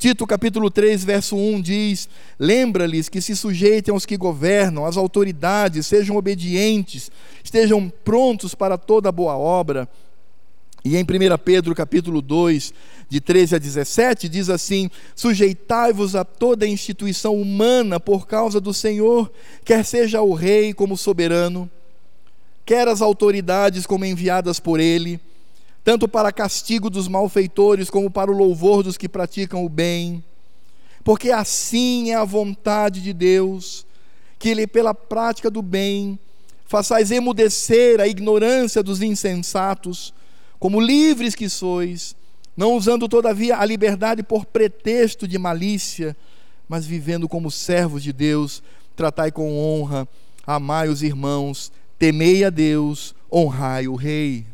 [0.00, 5.86] Tito capítulo 3, verso 1 diz: Lembra-lhes que se sujeitem aos que governam, às autoridades,
[5.86, 7.12] sejam obedientes,
[7.44, 9.86] estejam prontos para toda boa obra.
[10.82, 11.06] E em 1
[11.44, 12.72] Pedro capítulo 2,
[13.10, 19.30] de 13 a 17, diz assim: Sujeitai-vos a toda instituição humana por causa do Senhor,
[19.66, 21.70] quer seja o rei como soberano,
[22.64, 25.20] quer as autoridades como enviadas por ele
[25.82, 30.22] tanto para castigo dos malfeitores como para o louvor dos que praticam o bem.
[31.02, 33.86] Porque assim é a vontade de Deus,
[34.38, 36.18] que Ele, pela prática do bem,
[36.66, 40.12] façais emudecer a ignorância dos insensatos,
[40.58, 42.14] como livres que sois,
[42.56, 46.16] não usando todavia a liberdade por pretexto de malícia,
[46.68, 48.62] mas vivendo como servos de Deus,
[48.94, 50.06] tratai com honra,
[50.46, 54.46] amai os irmãos, temei a Deus, honrai o Rei.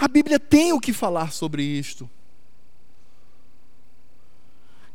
[0.00, 2.08] A Bíblia tem o que falar sobre isto.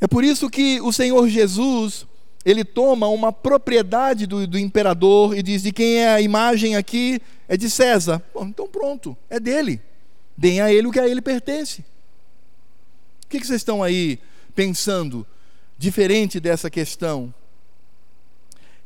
[0.01, 2.07] É por isso que o Senhor Jesus,
[2.43, 7.21] ele toma uma propriedade do, do imperador e diz: de quem é a imagem aqui?
[7.47, 8.19] É de César.
[8.33, 9.79] Bom, então pronto, é dele.
[10.35, 11.81] Deem a ele o que a ele pertence.
[13.25, 14.19] O que, que vocês estão aí
[14.55, 15.25] pensando
[15.77, 17.31] diferente dessa questão?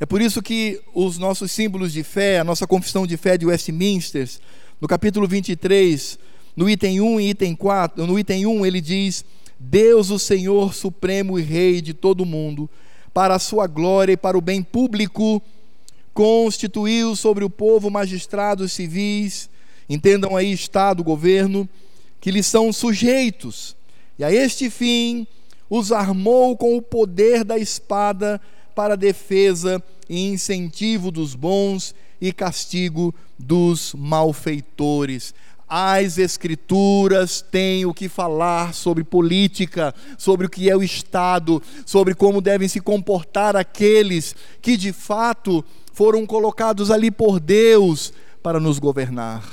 [0.02, 3.46] É por isso que os nossos símbolos de fé, a nossa confissão de fé de
[3.46, 4.30] Westminster,
[4.80, 6.18] no capítulo 23,
[6.56, 9.26] no item 1 e item 4, no item 1 ele diz:
[9.60, 12.70] Deus, o Senhor supremo e rei de todo o mundo,
[13.14, 15.42] para a sua glória e para o bem público,
[16.14, 19.50] constituiu sobre o povo magistrados civis,
[19.90, 21.68] entendam aí estado, governo,
[22.22, 23.76] que lhes são sujeitos.
[24.18, 25.28] E a este fim
[25.70, 28.42] os armou com o poder da espada
[28.80, 35.36] para defesa e incentivo dos bons e castigo dos malfeitores.
[35.68, 42.16] As Escrituras têm o que falar sobre política, sobre o que é o Estado, sobre
[42.16, 45.62] como devem se comportar aqueles que de fato
[45.92, 49.44] foram colocados ali por Deus para nos governar.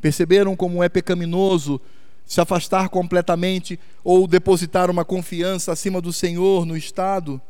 [0.00, 1.80] Perceberam como é pecaminoso
[2.26, 7.40] se afastar completamente ou depositar uma confiança acima do Senhor no Estado?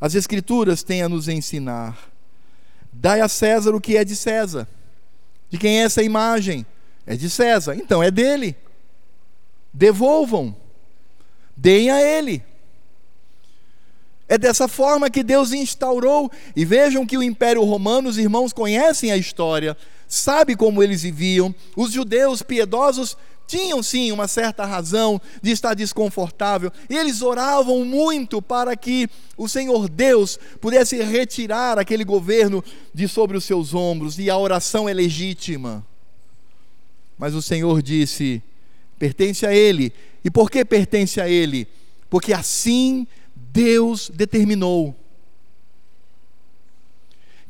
[0.00, 1.98] As Escrituras têm a nos ensinar.
[2.92, 4.68] Dai a César o que é de César.
[5.50, 6.64] De quem é essa imagem?
[7.04, 7.74] É de César.
[7.74, 8.54] Então é dele.
[9.72, 10.54] Devolvam.
[11.56, 12.42] Deem a ele.
[14.28, 16.30] É dessa forma que Deus instaurou.
[16.54, 21.54] E vejam que o Império Romano, os irmãos conhecem a história, sabe como eles viviam.
[21.74, 23.16] Os judeus piedosos
[23.48, 29.48] tinham sim uma certa razão de estar desconfortável, e eles oravam muito para que o
[29.48, 34.92] Senhor Deus pudesse retirar aquele governo de sobre os seus ombros, e a oração é
[34.92, 35.84] legítima.
[37.16, 38.42] Mas o Senhor disse:
[38.98, 39.92] pertence a Ele.
[40.22, 41.66] E por que pertence a Ele?
[42.10, 44.94] Porque assim Deus determinou.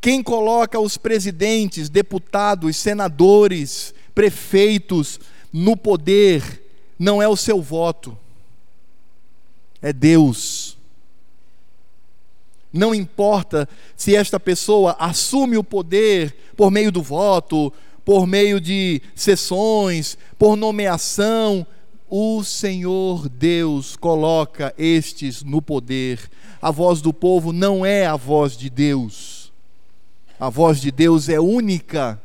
[0.01, 5.19] Quem coloca os presidentes, deputados, senadores, prefeitos
[5.53, 6.63] no poder
[6.99, 8.17] não é o seu voto,
[9.81, 10.77] é Deus.
[12.73, 17.73] Não importa se esta pessoa assume o poder por meio do voto,
[18.05, 21.67] por meio de sessões, por nomeação,
[22.11, 26.31] o Senhor Deus coloca estes no poder.
[26.61, 29.53] A voz do povo não é a voz de Deus.
[30.41, 32.21] A voz de Deus é única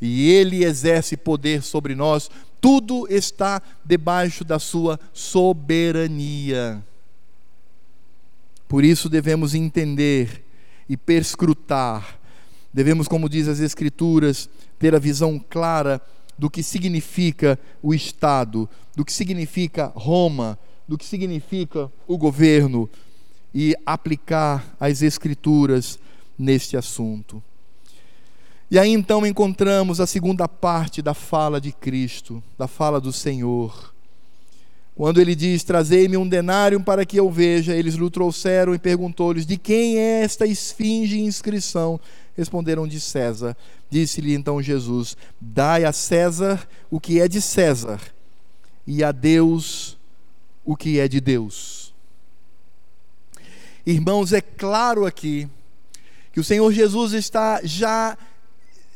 [0.00, 2.30] e ele exerce poder sobre nós.
[2.60, 6.82] Tudo está debaixo da sua soberania.
[8.68, 10.44] Por isso devemos entender
[10.88, 12.18] e perscrutar.
[12.72, 14.48] Devemos, como diz as Escrituras,
[14.78, 16.00] ter a visão clara
[16.38, 22.88] do que significa o Estado, do que significa Roma, do que significa o governo
[23.54, 25.98] e aplicar as Escrituras
[26.38, 27.42] neste assunto.
[28.70, 33.92] E aí então encontramos a segunda parte da fala de Cristo, da fala do Senhor.
[34.94, 39.44] Quando ele diz: Trazei-me um denário para que eu veja, eles lhe trouxeram e perguntou-lhes:
[39.44, 41.98] De quem é esta esfinge inscrição?
[42.36, 43.56] Responderam de César.
[43.88, 48.00] Disse-lhe então Jesus: Dai a César o que é de César,
[48.86, 49.98] e a Deus
[50.64, 51.92] o que é de Deus.
[53.84, 55.48] Irmãos, é claro aqui
[56.32, 58.16] que o Senhor Jesus está já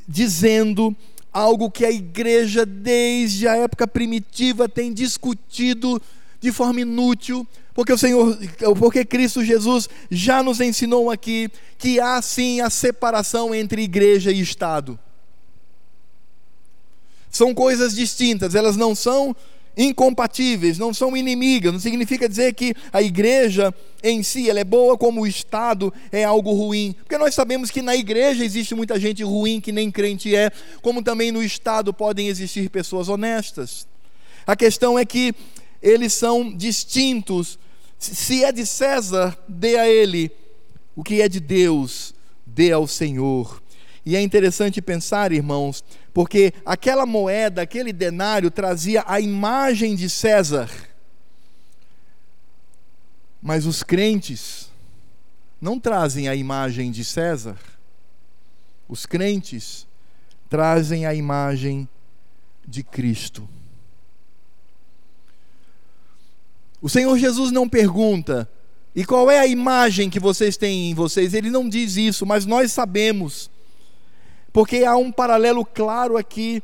[0.07, 0.95] dizendo
[1.33, 6.01] algo que a igreja, desde a época primitiva, tem discutido
[6.41, 8.39] de forma inútil, porque o Senhor,
[8.79, 14.41] porque Cristo Jesus já nos ensinou aqui que há sim a separação entre igreja e
[14.41, 14.99] Estado.
[17.31, 19.35] São coisas distintas, elas não são
[19.77, 21.73] incompatíveis, não são inimigas.
[21.73, 26.25] Não significa dizer que a igreja em si ela é boa, como o Estado é
[26.25, 26.95] algo ruim.
[26.99, 30.51] Porque nós sabemos que na igreja existe muita gente ruim que nem crente é,
[30.83, 33.87] como também no Estado podem existir pessoas honestas.
[34.47, 35.35] A questão é que
[35.83, 37.59] eles são distintos
[37.99, 40.31] se é de César, dê a ele.
[40.95, 42.15] O que é de Deus,
[42.47, 43.63] dê ao Senhor.
[44.05, 45.83] E é interessante pensar, irmãos,
[46.15, 50.71] porque aquela moeda, aquele denário trazia a imagem de César.
[53.43, 54.71] Mas os crentes
[55.61, 57.59] não trazem a imagem de César.
[58.89, 59.89] Os crentes
[60.49, 61.89] trazem a imagem
[62.67, 63.49] de Cristo.
[66.81, 68.49] O Senhor Jesus não pergunta:
[68.95, 71.35] e qual é a imagem que vocês têm em vocês?
[71.35, 73.51] Ele não diz isso, mas nós sabemos,
[74.55, 76.63] porque há um paralelo claro aqui.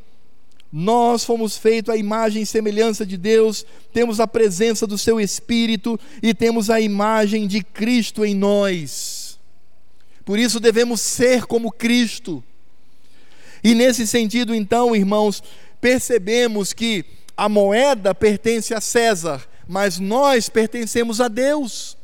[0.72, 5.98] Nós fomos feitos à imagem e semelhança de Deus, temos a presença do Seu Espírito
[6.22, 9.40] e temos a imagem de Cristo em nós.
[10.24, 12.44] Por isso devemos ser como Cristo.
[13.64, 15.42] E nesse sentido, então, irmãos,
[15.80, 17.04] percebemos que
[17.36, 21.96] a moeda pertence a César, mas nós pertencemos a Deus.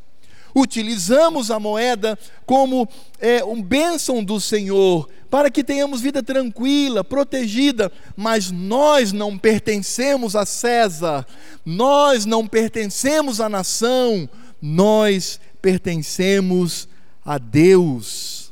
[0.59, 2.89] Utilizamos a moeda como
[3.21, 10.35] é, um bênção do Senhor, para que tenhamos vida tranquila, protegida, mas nós não pertencemos
[10.35, 11.27] a César,
[11.63, 14.27] nós não pertencemos à nação,
[14.63, 16.89] nós pertencemos
[17.23, 18.46] a Deus.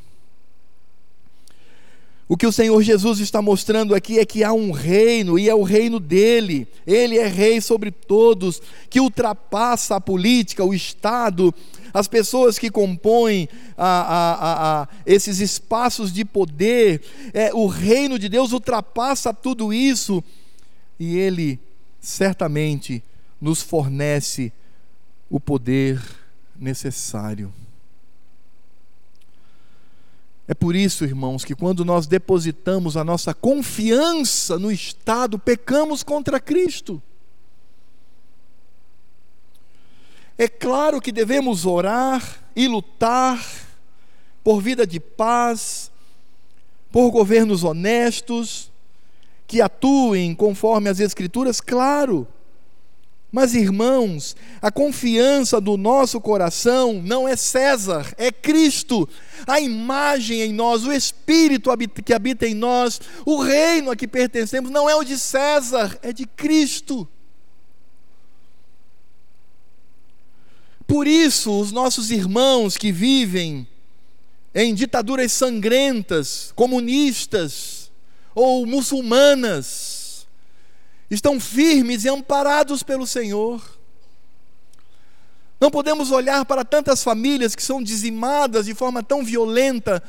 [2.26, 5.54] O que o Senhor Jesus está mostrando aqui é que há um reino, e é
[5.54, 11.54] o reino dele, ele é rei sobre todos, que ultrapassa a política, o Estado,
[11.92, 13.46] as pessoas que compõem
[13.76, 17.02] a, a, a, esses espaços de poder,
[17.34, 20.24] é, o reino de Deus ultrapassa tudo isso,
[20.98, 21.60] e ele
[22.00, 23.02] certamente
[23.38, 24.50] nos fornece
[25.28, 26.00] o poder
[26.58, 27.52] necessário.
[30.46, 36.38] É por isso, irmãos, que quando nós depositamos a nossa confiança no Estado, pecamos contra
[36.38, 37.02] Cristo.
[40.36, 43.42] É claro que devemos orar e lutar
[44.42, 45.90] por vida de paz,
[46.92, 48.70] por governos honestos,
[49.46, 52.28] que atuem conforme as Escrituras, claro.
[53.34, 59.08] Mas, irmãos, a confiança do nosso coração não é César, é Cristo.
[59.44, 61.68] A imagem em nós, o Espírito
[62.04, 66.12] que habita em nós, o reino a que pertencemos, não é o de César, é
[66.12, 67.08] de Cristo.
[70.86, 73.66] Por isso, os nossos irmãos que vivem
[74.54, 77.90] em ditaduras sangrentas, comunistas
[78.32, 79.93] ou muçulmanas,
[81.14, 83.62] estão firmes e amparados pelo Senhor.
[85.60, 90.02] Não podemos olhar para tantas famílias que são dizimadas de forma tão violenta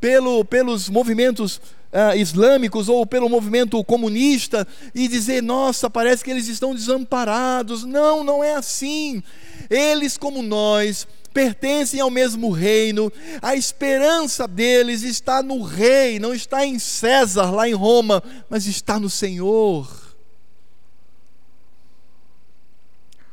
[0.00, 6.48] pelo, pelos movimentos uh, islâmicos ou pelo movimento comunista e dizer, nossa, parece que eles
[6.48, 7.84] estão desamparados.
[7.84, 9.22] Não, não é assim.
[9.68, 16.64] Eles, como nós, pertencem ao mesmo reino, a esperança deles está no Rei, não está
[16.64, 20.03] em César, lá em Roma, mas está no Senhor.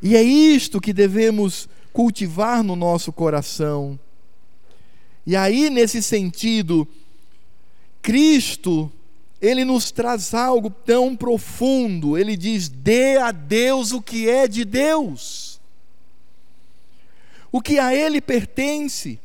[0.02, 4.00] E é isto que devemos cultivar no nosso coração.
[5.26, 6.88] E aí, nesse sentido,
[8.02, 8.92] Cristo,
[9.42, 12.18] ele nos traz algo tão profundo.
[12.18, 15.60] Ele diz: dê a Deus o que é de Deus,
[17.52, 19.20] o que a Ele pertence.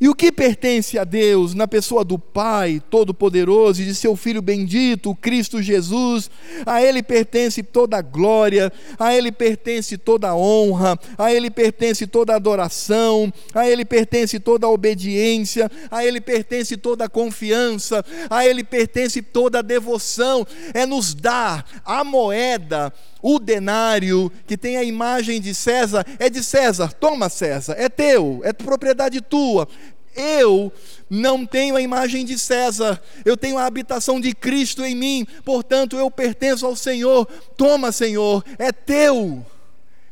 [0.00, 4.42] E o que pertence a Deus na pessoa do Pai Todo-Poderoso e de seu Filho
[4.42, 6.28] bendito, Cristo Jesus?
[6.66, 12.08] A Ele pertence toda a glória, a Ele pertence toda a honra, a Ele pertence
[12.08, 18.04] toda a adoração, a Ele pertence toda a obediência, a Ele pertence toda a confiança,
[18.28, 20.44] a Ele pertence toda a devoção.
[20.74, 22.92] É nos dar a moeda
[23.26, 28.42] o denário que tem a imagem de César é de César, toma César, é teu,
[28.44, 29.66] é propriedade tua.
[30.14, 30.70] Eu
[31.08, 35.96] não tenho a imagem de César, eu tenho a habitação de Cristo em mim, portanto
[35.96, 37.24] eu pertenço ao Senhor.
[37.56, 39.44] Toma, Senhor, é teu,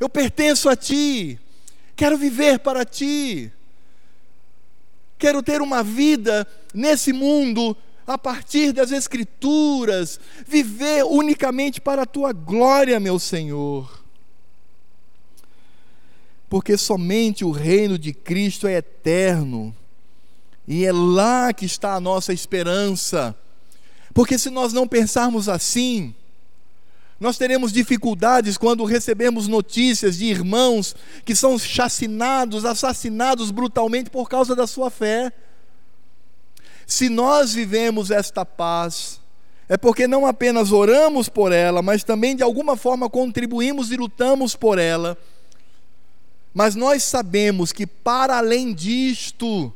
[0.00, 1.38] eu pertenço a Ti,
[1.94, 3.52] quero viver para Ti,
[5.18, 7.76] quero ter uma vida nesse mundo
[8.06, 14.02] a partir das Escrituras, viver unicamente para a tua glória, meu Senhor.
[16.48, 19.74] Porque somente o reino de Cristo é eterno,
[20.66, 23.34] e é lá que está a nossa esperança.
[24.14, 26.14] Porque se nós não pensarmos assim,
[27.18, 30.94] nós teremos dificuldades quando recebemos notícias de irmãos
[31.24, 35.32] que são chacinados, assassinados brutalmente por causa da sua fé.
[36.92, 39.18] Se nós vivemos esta paz,
[39.66, 44.54] é porque não apenas oramos por ela, mas também de alguma forma contribuímos e lutamos
[44.54, 45.16] por ela.
[46.52, 49.72] Mas nós sabemos que para além disto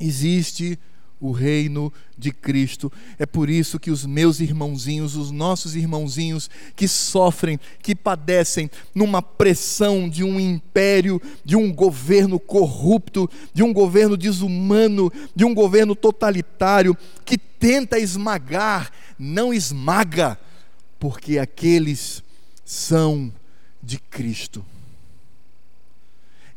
[0.00, 0.76] existe
[1.20, 2.92] o reino de Cristo.
[3.18, 9.20] É por isso que os meus irmãozinhos, os nossos irmãozinhos que sofrem, que padecem numa
[9.20, 15.94] pressão de um império, de um governo corrupto, de um governo desumano, de um governo
[15.94, 20.38] totalitário que tenta esmagar, não esmaga,
[20.98, 22.22] porque aqueles
[22.64, 23.32] são
[23.82, 24.64] de Cristo.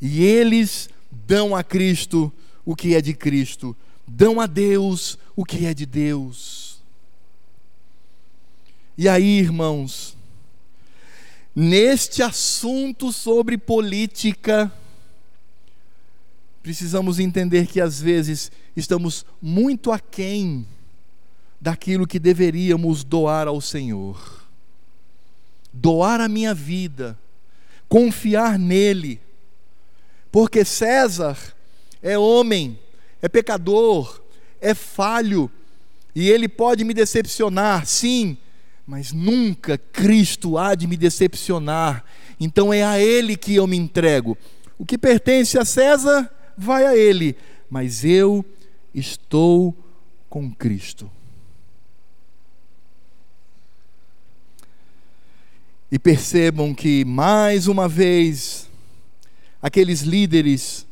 [0.02, 2.32] E eles dão a Cristo
[2.66, 3.76] o que é de Cristo
[4.16, 6.82] dão a Deus o que é de Deus.
[8.98, 10.18] E aí, irmãos,
[11.56, 14.72] neste assunto sobre política,
[16.62, 20.68] precisamos entender que às vezes estamos muito aquém
[21.60, 24.42] daquilo que deveríamos doar ao Senhor.
[25.74, 27.18] Doar a minha vida,
[27.88, 29.22] confiar nele,
[30.30, 31.38] porque César
[32.04, 32.78] é homem
[33.22, 34.22] é pecador,
[34.60, 35.50] é falho,
[36.16, 38.38] e ele pode me decepcionar, sim,
[38.86, 42.04] mas nunca Cristo há de me decepcionar.
[42.40, 44.38] Então é a Ele que eu me entrego.
[44.78, 47.38] O que pertence a César, vai a Ele,
[47.70, 48.44] mas eu
[48.94, 49.76] estou
[50.30, 51.10] com Cristo.
[55.92, 58.70] E percebam que, mais uma vez,
[59.62, 60.86] aqueles líderes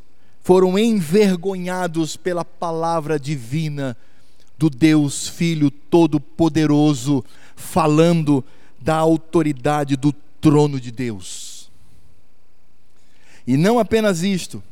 [0.50, 3.96] foram envergonhados pela palavra divina
[4.58, 7.24] do Deus Filho Todo-Poderoso,
[7.56, 8.44] falando
[8.82, 11.70] da autoridade do trono de Deus.
[13.46, 14.64] E não apenas isto,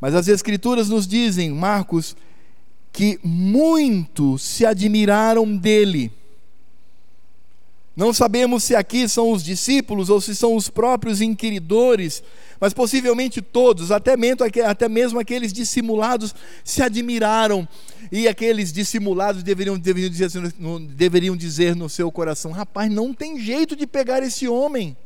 [0.00, 2.16] mas as Escrituras nos dizem, Marcos,
[2.92, 6.10] que muitos se admiraram dele.
[7.96, 12.22] Não sabemos se aqui são os discípulos ou se são os próprios inquiridores
[12.64, 16.34] mas possivelmente todos, até mesmo, aqueles dissimulados,
[16.64, 17.68] se admiraram.
[18.10, 20.30] E aqueles dissimulados deveriam, deveriam, dizer,
[20.96, 24.96] deveriam dizer no seu coração: rapaz, não tem jeito de pegar esse homem.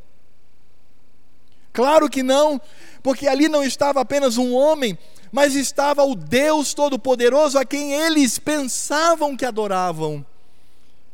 [1.72, 2.60] Claro que não,
[3.02, 4.96] porque ali não estava apenas um homem,
[5.32, 10.24] mas estava o Deus Todo-Poderoso a quem eles pensavam que adoravam,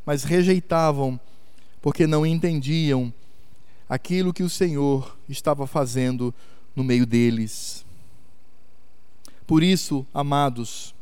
[0.04, 1.18] mas rejeitavam,
[1.84, 3.12] porque não entendiam
[3.86, 6.32] aquilo que o Senhor estava fazendo
[6.74, 7.84] no meio deles.
[9.46, 10.94] Por isso, amados,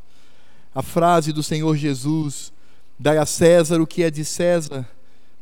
[0.74, 2.53] a frase do Senhor Jesus,
[2.99, 4.85] dai a César o que é de César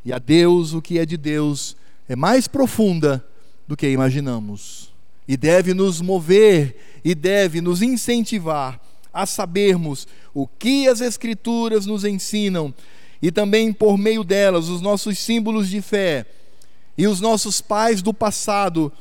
[0.04, 1.74] e a Deus o que é de Deus,
[2.06, 3.24] é mais profunda
[3.66, 4.92] do que imaginamos
[5.26, 8.78] e deve nos mover e deve nos incentivar
[9.10, 12.74] a sabermos o que as Escrituras nos ensinam
[13.22, 16.26] e também por meio delas os nossos símbolos de fé
[16.96, 18.92] e os nossos pais do passado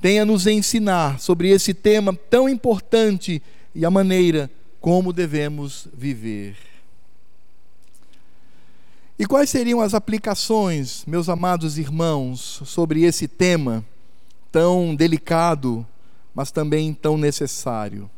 [0.00, 3.42] têm a nos ensinar sobre esse tema tão importante
[3.74, 4.50] e a maneira
[4.80, 6.56] como devemos viver.
[9.18, 13.84] E quais seriam as aplicações, meus amados irmãos, sobre esse tema
[14.50, 15.86] tão delicado,
[16.34, 18.10] mas também tão necessário?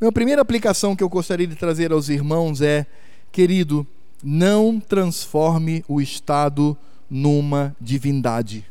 [0.00, 2.86] A primeira aplicação que eu gostaria de trazer aos irmãos é,
[3.32, 3.86] querido,
[4.22, 6.76] não transforme o Estado
[7.10, 8.64] numa divindade.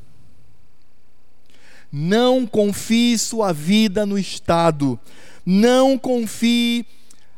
[1.91, 4.97] Não confie sua vida no Estado.
[5.45, 6.86] Não confie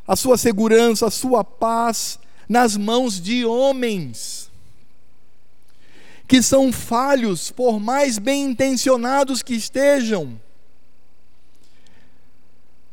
[0.06, 2.18] a sua segurança, a sua paz
[2.48, 4.50] nas mãos de homens
[6.26, 10.40] que são falhos, por mais bem intencionados que estejam.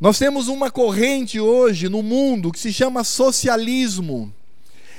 [0.02, 4.34] Nós temos uma corrente hoje no mundo que se chama socialismo.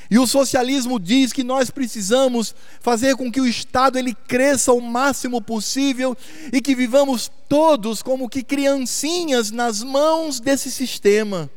[0.08, 4.80] E o socialismo diz que nós precisamos fazer com que o Estado ele cresça o
[4.80, 6.16] máximo possível
[6.52, 11.50] e que vivamos todos como que criancinhas nas mãos desse sistema.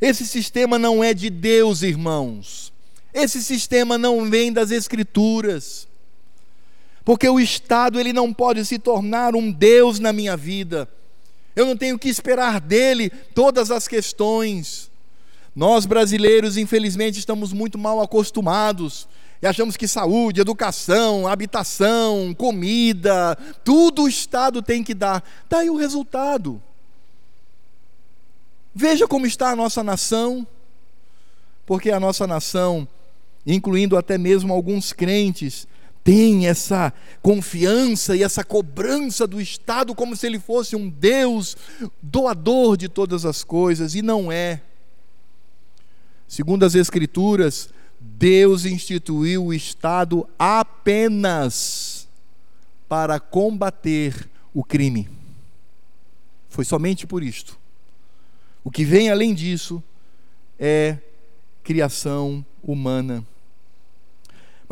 [0.00, 2.72] Esse sistema não é de Deus, irmãos.
[3.14, 5.86] Esse sistema não vem das escrituras.
[7.04, 10.88] Porque o Estado ele não pode se tornar um Deus na minha vida.
[11.54, 14.90] Eu não tenho que esperar dele todas as questões.
[15.54, 19.06] Nós brasileiros, infelizmente, estamos muito mal acostumados
[19.42, 25.22] e achamos que saúde, educação, habitação, comida, tudo o Estado tem que dar.
[25.44, 26.62] Está aí o resultado.
[28.74, 30.46] Veja como está a nossa nação,
[31.66, 32.88] porque a nossa nação,
[33.46, 35.66] incluindo até mesmo alguns crentes,
[36.04, 41.56] tem essa confiança e essa cobrança do Estado como se ele fosse um Deus
[42.02, 44.60] doador de todas as coisas, e não é.
[46.26, 47.68] Segundo as Escrituras,
[48.00, 52.08] Deus instituiu o Estado apenas
[52.88, 55.08] para combater o crime.
[56.48, 57.58] Foi somente por isto.
[58.64, 59.82] O que vem além disso
[60.58, 60.98] é
[61.62, 63.26] criação humana.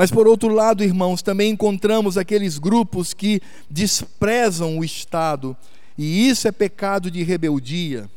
[0.01, 3.39] Mas por outro lado, irmãos, também encontramos aqueles grupos que
[3.69, 5.55] desprezam o Estado,
[5.99, 8.09] e isso é pecado de rebeldia.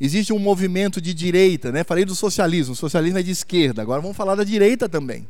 [0.00, 1.84] Existe um movimento de direita, né?
[1.84, 5.24] Falei do socialismo, o socialismo é de esquerda, agora vamos falar da direita também.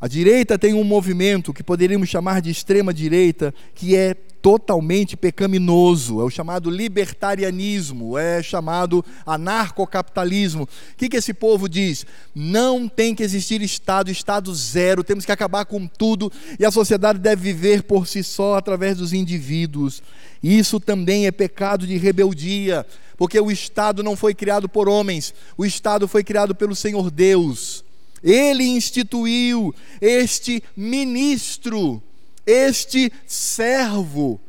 [0.00, 6.22] A direita tem um movimento que poderíamos chamar de extrema direita, que é totalmente pecaminoso,
[6.22, 10.62] é o chamado libertarianismo, é chamado anarcocapitalismo.
[10.62, 12.06] O que, que esse povo diz?
[12.34, 17.18] Não tem que existir Estado, Estado zero, temos que acabar com tudo e a sociedade
[17.18, 20.02] deve viver por si só através dos indivíduos.
[20.42, 22.86] Isso também é pecado de rebeldia,
[23.18, 27.84] porque o Estado não foi criado por homens, o Estado foi criado pelo Senhor Deus.
[28.22, 32.02] Ele instituiu este ministro
[32.50, 34.40] este servo,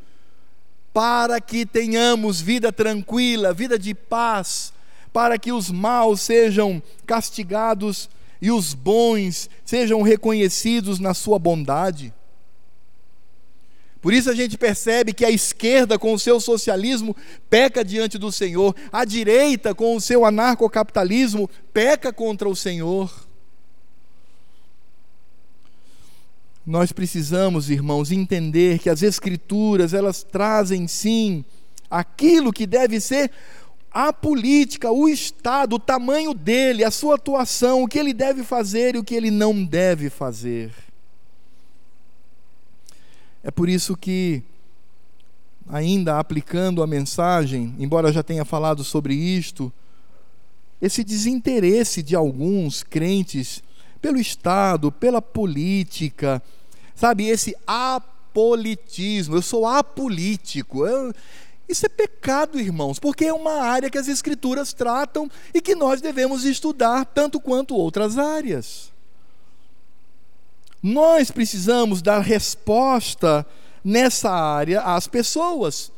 [0.92, 4.72] para que tenhamos vida tranquila, vida de paz,
[5.12, 8.10] para que os maus sejam castigados
[8.40, 12.12] e os bons sejam reconhecidos na sua bondade.
[14.02, 17.16] Por isso a gente percebe que a esquerda, com o seu socialismo,
[17.48, 23.31] peca diante do Senhor, a direita, com o seu anarcocapitalismo, peca contra o Senhor.
[26.64, 31.44] Nós precisamos, irmãos, entender que as escrituras, elas trazem sim
[31.90, 33.30] aquilo que deve ser
[33.90, 38.94] a política, o Estado, o tamanho dele, a sua atuação, o que ele deve fazer
[38.94, 40.72] e o que ele não deve fazer.
[43.42, 44.42] É por isso que,
[45.68, 49.70] ainda aplicando a mensagem, embora já tenha falado sobre isto,
[50.80, 53.62] esse desinteresse de alguns crentes
[54.02, 56.42] pelo Estado, pela política,
[56.94, 57.28] sabe?
[57.28, 59.36] Esse apolitismo.
[59.36, 60.84] Eu sou apolítico.
[60.84, 61.14] Eu,
[61.68, 66.00] isso é pecado, irmãos, porque é uma área que as Escrituras tratam e que nós
[66.00, 68.90] devemos estudar tanto quanto outras áreas.
[70.82, 73.46] Nós precisamos dar resposta
[73.84, 75.92] nessa área às pessoas.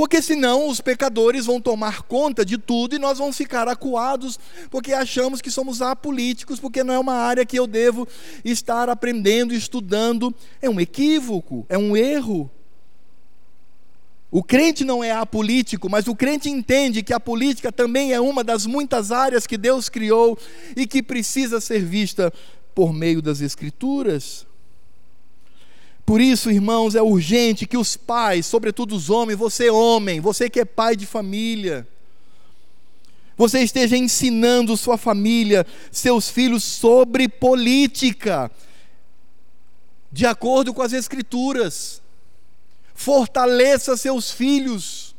[0.00, 4.40] Porque senão os pecadores vão tomar conta de tudo e nós vamos ficar acuados
[4.70, 8.08] porque achamos que somos apolíticos, porque não é uma área que eu devo
[8.42, 10.34] estar aprendendo, estudando.
[10.62, 12.50] É um equívoco, é um erro.
[14.30, 18.42] O crente não é apolítico, mas o crente entende que a política também é uma
[18.42, 20.38] das muitas áreas que Deus criou
[20.74, 22.32] e que precisa ser vista
[22.74, 24.46] por meio das Escrituras.
[26.10, 30.58] Por isso, irmãos, é urgente que os pais, sobretudo os homens, você homem, você que
[30.58, 31.86] é pai de família,
[33.36, 38.50] você esteja ensinando sua família, seus filhos sobre política,
[40.10, 42.02] de acordo com as Escrituras.
[42.92, 45.14] Fortaleça seus filhos,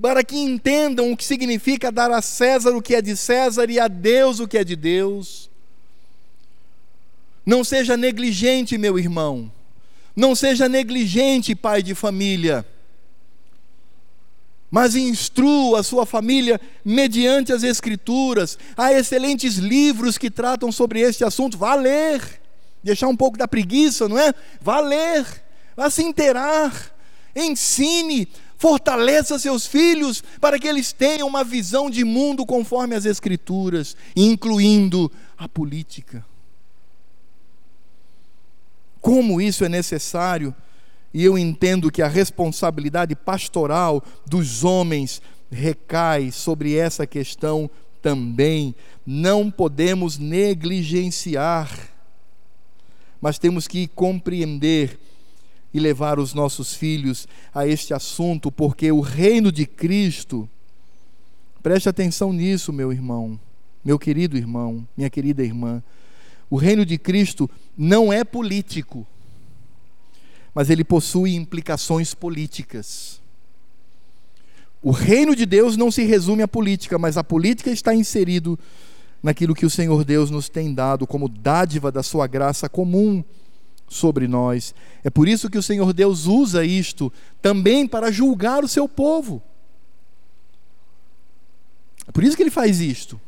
[0.00, 3.78] para que entendam o que significa dar a César o que é de César e
[3.78, 5.50] a Deus o que é de Deus.
[7.44, 9.52] Não seja negligente, meu irmão.
[10.18, 12.66] Não seja negligente, pai de família
[14.70, 18.58] mas instrua a sua família mediante as Escrituras.
[18.76, 21.56] Há excelentes livros que tratam sobre este assunto.
[21.56, 22.20] Vá ler,
[22.84, 24.32] deixar um pouco da preguiça, não é?
[24.60, 25.24] Vá ler,
[25.74, 26.94] vá se inteirar,
[27.34, 33.96] ensine, fortaleça seus filhos para que eles tenham uma visão de mundo conforme as Escrituras,
[34.14, 36.22] incluindo a política.
[39.00, 40.54] Como isso é necessário
[41.12, 47.70] e eu entendo que a responsabilidade pastoral dos homens recai sobre essa questão
[48.02, 48.74] também.
[49.06, 51.70] Não podemos negligenciar,
[53.20, 54.98] mas temos que compreender
[55.72, 60.48] e levar os nossos filhos a este assunto, porque o reino de Cristo,
[61.62, 63.38] preste atenção nisso, meu irmão,
[63.84, 65.82] meu querido irmão, minha querida irmã,
[66.50, 69.06] o reino de Cristo não é político
[70.58, 73.20] mas ele possui implicações políticas.
[74.82, 78.58] O reino de Deus não se resume à política, mas a política está inserido
[79.22, 83.22] naquilo que o Senhor Deus nos tem dado como dádiva da sua graça comum
[83.88, 84.74] sobre nós.
[85.04, 89.40] É por isso que o Senhor Deus usa isto também para julgar o seu povo.
[92.04, 93.20] É por isso que ele faz isto.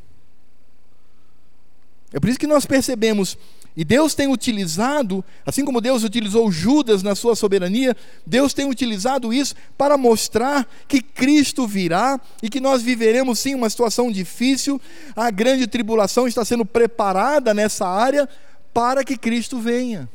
[2.12, 3.38] É por isso que nós percebemos
[3.80, 9.32] e Deus tem utilizado, assim como Deus utilizou Judas na sua soberania, Deus tem utilizado
[9.32, 14.78] isso para mostrar que Cristo virá e que nós viveremos sim uma situação difícil.
[15.16, 18.28] A grande tribulação está sendo preparada nessa área
[18.70, 20.06] para que Cristo venha.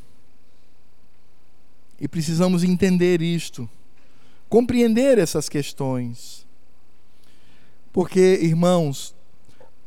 [2.00, 3.68] E precisamos entender isto,
[4.48, 6.46] compreender essas questões.
[7.92, 9.16] Porque, irmãos,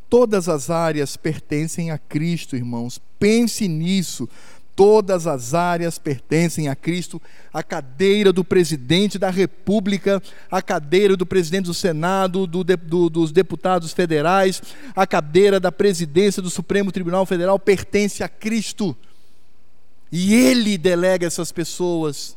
[0.09, 2.99] Todas as áreas pertencem a Cristo, irmãos.
[3.19, 4.29] Pense nisso.
[4.75, 7.21] Todas as áreas pertencem a Cristo.
[7.53, 13.33] A cadeira do presidente da República, a cadeira do presidente do Senado, do, do, dos
[13.33, 14.63] deputados federais,
[14.95, 18.97] a cadeira da presidência do Supremo Tribunal Federal pertence a Cristo.
[20.13, 22.37] E Ele delega essas pessoas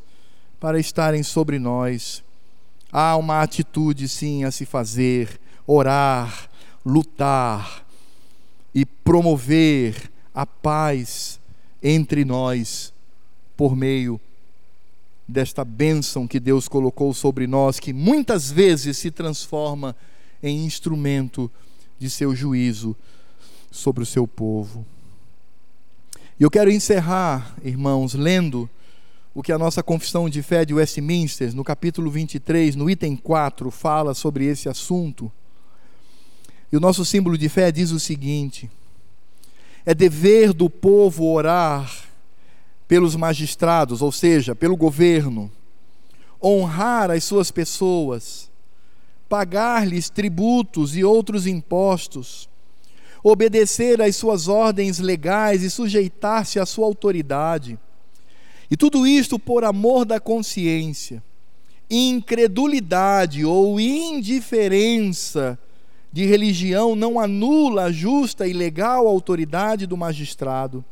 [0.59, 2.23] para estarem sobre nós.
[2.91, 6.49] Há uma atitude, sim, a se fazer: orar,
[6.85, 7.85] lutar
[8.73, 11.39] e promover a paz
[11.81, 12.93] entre nós
[13.57, 14.19] por meio
[15.27, 19.95] desta bênção que Deus colocou sobre nós, que muitas vezes se transforma
[20.43, 21.49] em instrumento
[21.97, 22.95] de seu juízo
[23.69, 24.85] sobre o seu povo.
[26.39, 28.69] E eu quero encerrar, irmãos, lendo
[29.33, 33.71] o que a nossa confissão de fé de Westminster, no capítulo 23, no item 4,
[33.71, 35.31] fala sobre esse assunto.
[36.71, 38.69] E o nosso símbolo de fé diz o seguinte:
[39.85, 41.91] é dever do povo orar
[42.87, 45.51] pelos magistrados, ou seja, pelo governo,
[46.43, 48.51] honrar as suas pessoas,
[49.29, 52.49] pagar-lhes tributos e outros impostos,
[53.23, 57.79] obedecer às suas ordens legais e sujeitar-se à sua autoridade.
[58.69, 61.23] E tudo isto por amor da consciência.
[61.89, 65.59] Incredulidade ou indiferença
[66.11, 70.83] de religião não anula a justa e legal autoridade do magistrado,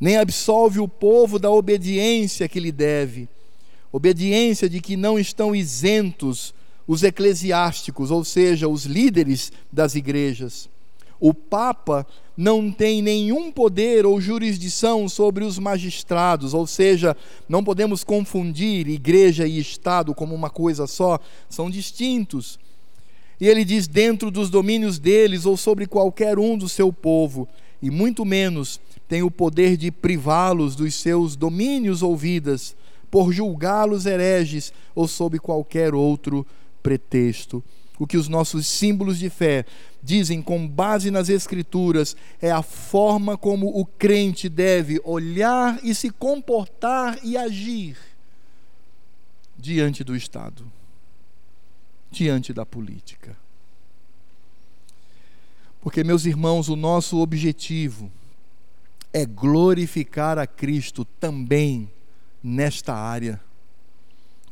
[0.00, 3.28] nem absolve o povo da obediência que lhe deve,
[3.92, 6.52] obediência de que não estão isentos
[6.86, 10.68] os eclesiásticos, ou seja, os líderes das igrejas.
[11.18, 12.06] O Papa
[12.36, 17.16] não tem nenhum poder ou jurisdição sobre os magistrados, ou seja,
[17.48, 21.18] não podemos confundir igreja e Estado como uma coisa só,
[21.48, 22.58] são distintos.
[23.40, 27.48] E ele diz: dentro dos domínios deles ou sobre qualquer um do seu povo,
[27.82, 32.74] e muito menos tem o poder de privá-los dos seus domínios ou vidas,
[33.10, 36.46] por julgá-los hereges ou sob qualquer outro
[36.82, 37.62] pretexto.
[37.98, 39.64] O que os nossos símbolos de fé
[40.02, 46.10] dizem com base nas Escrituras é a forma como o crente deve olhar e se
[46.10, 47.96] comportar e agir
[49.56, 50.64] diante do Estado
[52.14, 53.36] diante da política.
[55.80, 58.10] Porque, meus irmãos, o nosso objetivo
[59.12, 61.90] é glorificar a Cristo também
[62.42, 63.40] nesta área,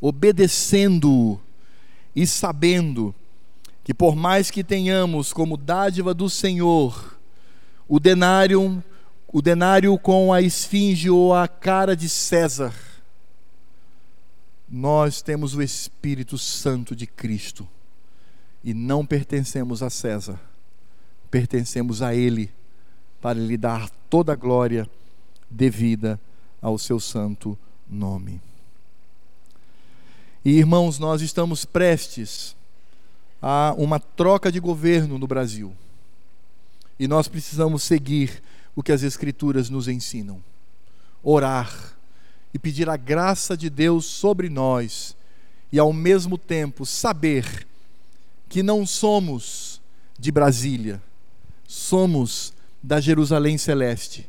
[0.01, 1.41] obedecendo-o
[2.15, 3.15] e sabendo
[3.83, 7.19] que por mais que tenhamos como dádiva do Senhor
[7.89, 8.83] o denário,
[9.33, 12.75] o denário com a esfinge ou a cara de César,
[14.73, 17.69] nós temos o Espírito Santo de Cristo
[18.65, 20.41] e não pertencemos a César,
[21.31, 22.51] pertencemos a Ele
[23.21, 24.89] para lhe dar toda a glória
[25.51, 26.19] devida
[26.63, 28.41] ao seu santo nome.
[30.43, 32.57] E irmãos, nós estamos prestes
[33.43, 35.77] a uma troca de governo no Brasil.
[36.99, 38.43] E nós precisamos seguir
[38.75, 40.43] o que as Escrituras nos ensinam:
[41.23, 41.95] orar
[42.55, 45.17] e pedir a graça de Deus sobre nós,
[45.73, 47.67] e ao mesmo tempo saber
[48.49, 49.81] que não somos
[50.19, 51.03] de Brasília,
[51.67, 54.29] somos da Jerusalém celeste.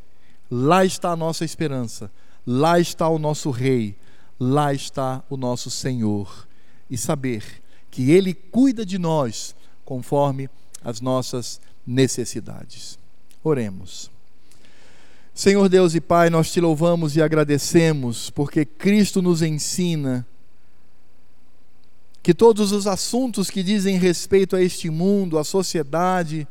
[0.49, 2.09] Lá está a nossa esperança,
[2.47, 3.95] lá está o nosso Rei,
[4.39, 6.47] lá está o nosso Senhor.
[6.89, 7.43] E saber
[7.91, 10.49] que Ele cuida de nós conforme
[10.83, 12.97] as nossas necessidades.
[13.43, 14.12] Oremos.
[15.33, 20.27] Senhor Deus e Pai, nós te louvamos e agradecemos porque Cristo nos ensina
[22.21, 26.47] que todos os assuntos que dizem respeito a este mundo, à sociedade,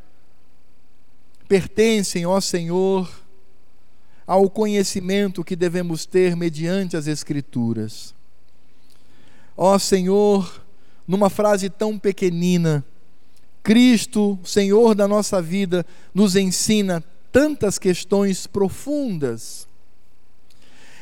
[1.47, 3.09] pertencem, ó Senhor,
[4.27, 8.13] ao conhecimento que devemos ter mediante as Escrituras.
[9.57, 10.61] Ó Senhor,
[11.07, 12.85] numa frase tão pequenina,
[13.63, 17.03] Cristo, Senhor da nossa vida, nos ensina
[17.33, 19.67] tantas questões profundas.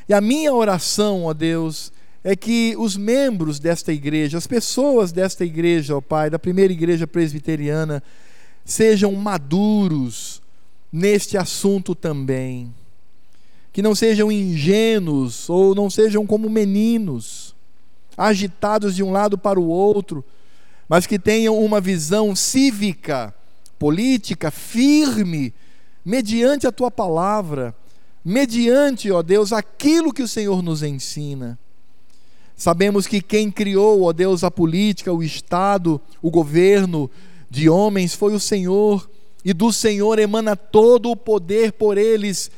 [0.09, 5.45] E a minha oração, ó Deus, é que os membros desta igreja, as pessoas desta
[5.45, 8.03] igreja, ó Pai, da primeira igreja presbiteriana,
[8.65, 10.41] sejam maduros
[10.93, 12.73] neste assunto também.
[13.73, 17.55] Que não sejam ingênuos ou não sejam como meninos,
[18.17, 20.25] agitados de um lado para o outro,
[20.89, 23.33] mas que tenham uma visão cívica,
[23.79, 25.55] política, firme
[26.11, 27.73] mediante a tua palavra,
[28.25, 31.57] mediante, ó Deus, aquilo que o Senhor nos ensina.
[32.57, 37.09] Sabemos que quem criou, ó Deus, a política, o Estado, o governo
[37.49, 39.09] de homens foi o Senhor,
[39.45, 42.51] e do Senhor emana todo o poder por eles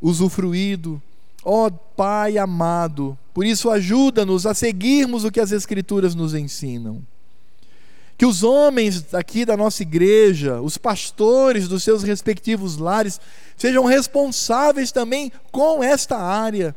[0.00, 1.02] usufruído.
[1.44, 7.02] Ó Pai amado, por isso ajuda-nos a seguirmos o que as Escrituras nos ensinam
[8.22, 13.20] que os homens aqui da nossa igreja, os pastores dos seus respectivos lares,
[13.56, 16.72] sejam responsáveis também com esta área,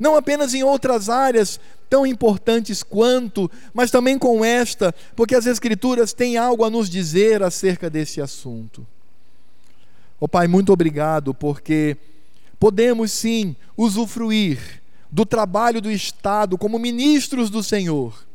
[0.00, 6.12] não apenas em outras áreas tão importantes quanto, mas também com esta, porque as Escrituras
[6.12, 8.84] têm algo a nos dizer acerca desse assunto.
[10.20, 11.96] Ó oh, Pai, muito obrigado, porque
[12.58, 18.28] podemos sim usufruir do trabalho do Estado como ministros do Senhor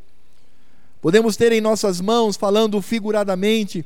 [1.06, 3.86] Podemos ter em nossas mãos, falando figuradamente,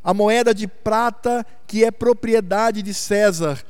[0.00, 3.60] a moeda de prata que é propriedade de César,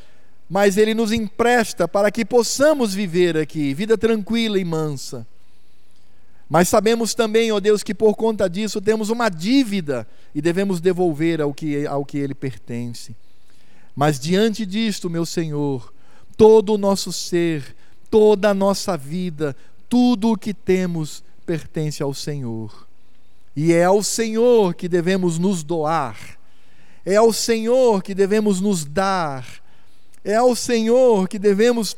[0.46, 5.26] mas ele nos empresta para que possamos viver aqui, vida tranquila e mansa.
[6.50, 11.40] Mas sabemos também, ó Deus, que por conta disso temos uma dívida e devemos devolver
[11.40, 13.16] ao que, ao que ele pertence.
[13.94, 15.90] Mas diante disto, meu Senhor,
[16.36, 17.74] todo o nosso ser,
[18.10, 19.56] toda a nossa vida,
[19.88, 22.86] tudo o que temos, pertence ao Senhor.
[23.54, 26.18] E é ao Senhor que devemos nos doar,
[27.06, 29.46] é ao Senhor que devemos nos dar,
[30.22, 31.96] é ao Senhor que devemos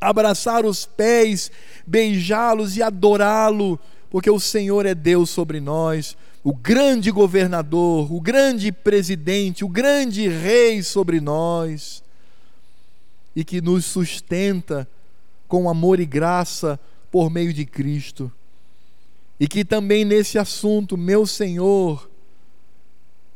[0.00, 1.50] abraçar os pés,
[1.86, 8.72] beijá-los e adorá-lo, porque o Senhor é Deus sobre nós, o grande governador, o grande
[8.72, 12.02] presidente, o grande rei sobre nós,
[13.36, 14.88] e que nos sustenta
[15.46, 18.32] com amor e graça por meio de Cristo.
[19.40, 22.10] E que também nesse assunto, meu Senhor,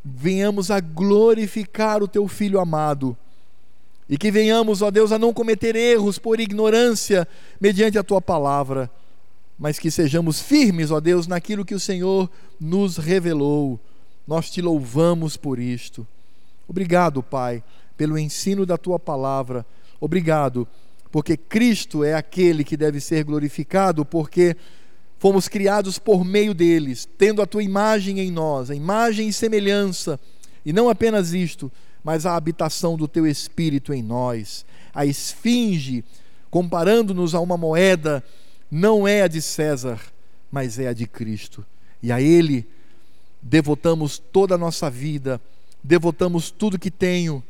[0.05, 3.17] venhamos a glorificar o teu filho amado.
[4.07, 7.27] E que venhamos, ó Deus, a não cometer erros por ignorância
[7.59, 8.91] mediante a tua palavra,
[9.59, 12.31] mas que sejamos firmes, ó Deus, naquilo que o Senhor
[12.61, 13.81] nos revelou.
[14.27, 16.07] Nós te louvamos por isto.
[16.69, 17.65] Obrigado, Pai,
[17.97, 19.65] pelo ensino da tua palavra.
[19.99, 20.69] Obrigado,
[21.11, 24.55] porque Cristo é aquele que deve ser glorificado, porque
[25.25, 30.21] fomos criados por meio deles, tendo a tua imagem em nós, a imagem e semelhança,
[30.67, 31.73] e não apenas isto,
[32.05, 34.67] mas a habitação do teu espírito em nós.
[34.95, 36.05] A esfinge,
[36.51, 38.23] comparando-nos a uma moeda,
[38.71, 39.99] não é a de César,
[40.53, 41.65] mas é a de Cristo.
[42.03, 42.69] E a ele
[43.41, 45.41] devotamos toda a nossa vida,
[45.83, 47.43] devotamos tudo que tenho,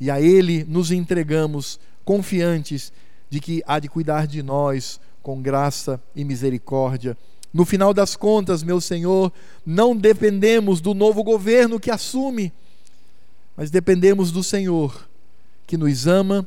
[0.00, 2.92] e a ele nos entregamos confiantes
[3.30, 7.16] de que há de cuidar de nós com graça e misericórdia
[7.52, 9.32] No final das contas, meu Senhor,
[9.66, 12.52] não dependemos do novo governo que assume,
[13.56, 15.08] mas dependemos do Senhor,
[15.66, 16.46] que nos ama,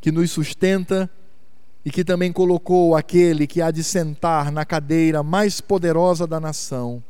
[0.00, 1.10] que nos sustenta
[1.84, 7.02] e que também colocou aquele que há de sentar na cadeira mais poderosa da nação,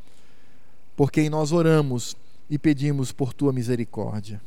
[0.97, 2.17] por quem nós oramos
[2.49, 4.41] e pedimos por tua misericórdia.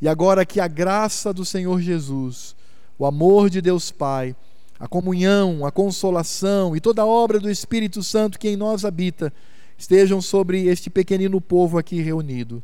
[0.00, 2.56] E agora que a graça do Senhor Jesus,
[2.98, 4.34] o amor de Deus Pai,
[4.78, 9.32] a comunhão, a consolação e toda a obra do Espírito Santo que em nós habita
[9.76, 12.62] estejam sobre este pequenino povo aqui reunido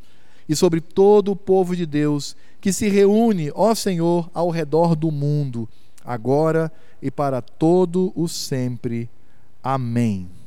[0.48, 5.10] e sobre todo o povo de Deus que se reúne, ó Senhor, ao redor do
[5.10, 5.68] mundo,
[6.04, 9.08] agora e para todo o sempre.
[9.62, 10.43] Amém.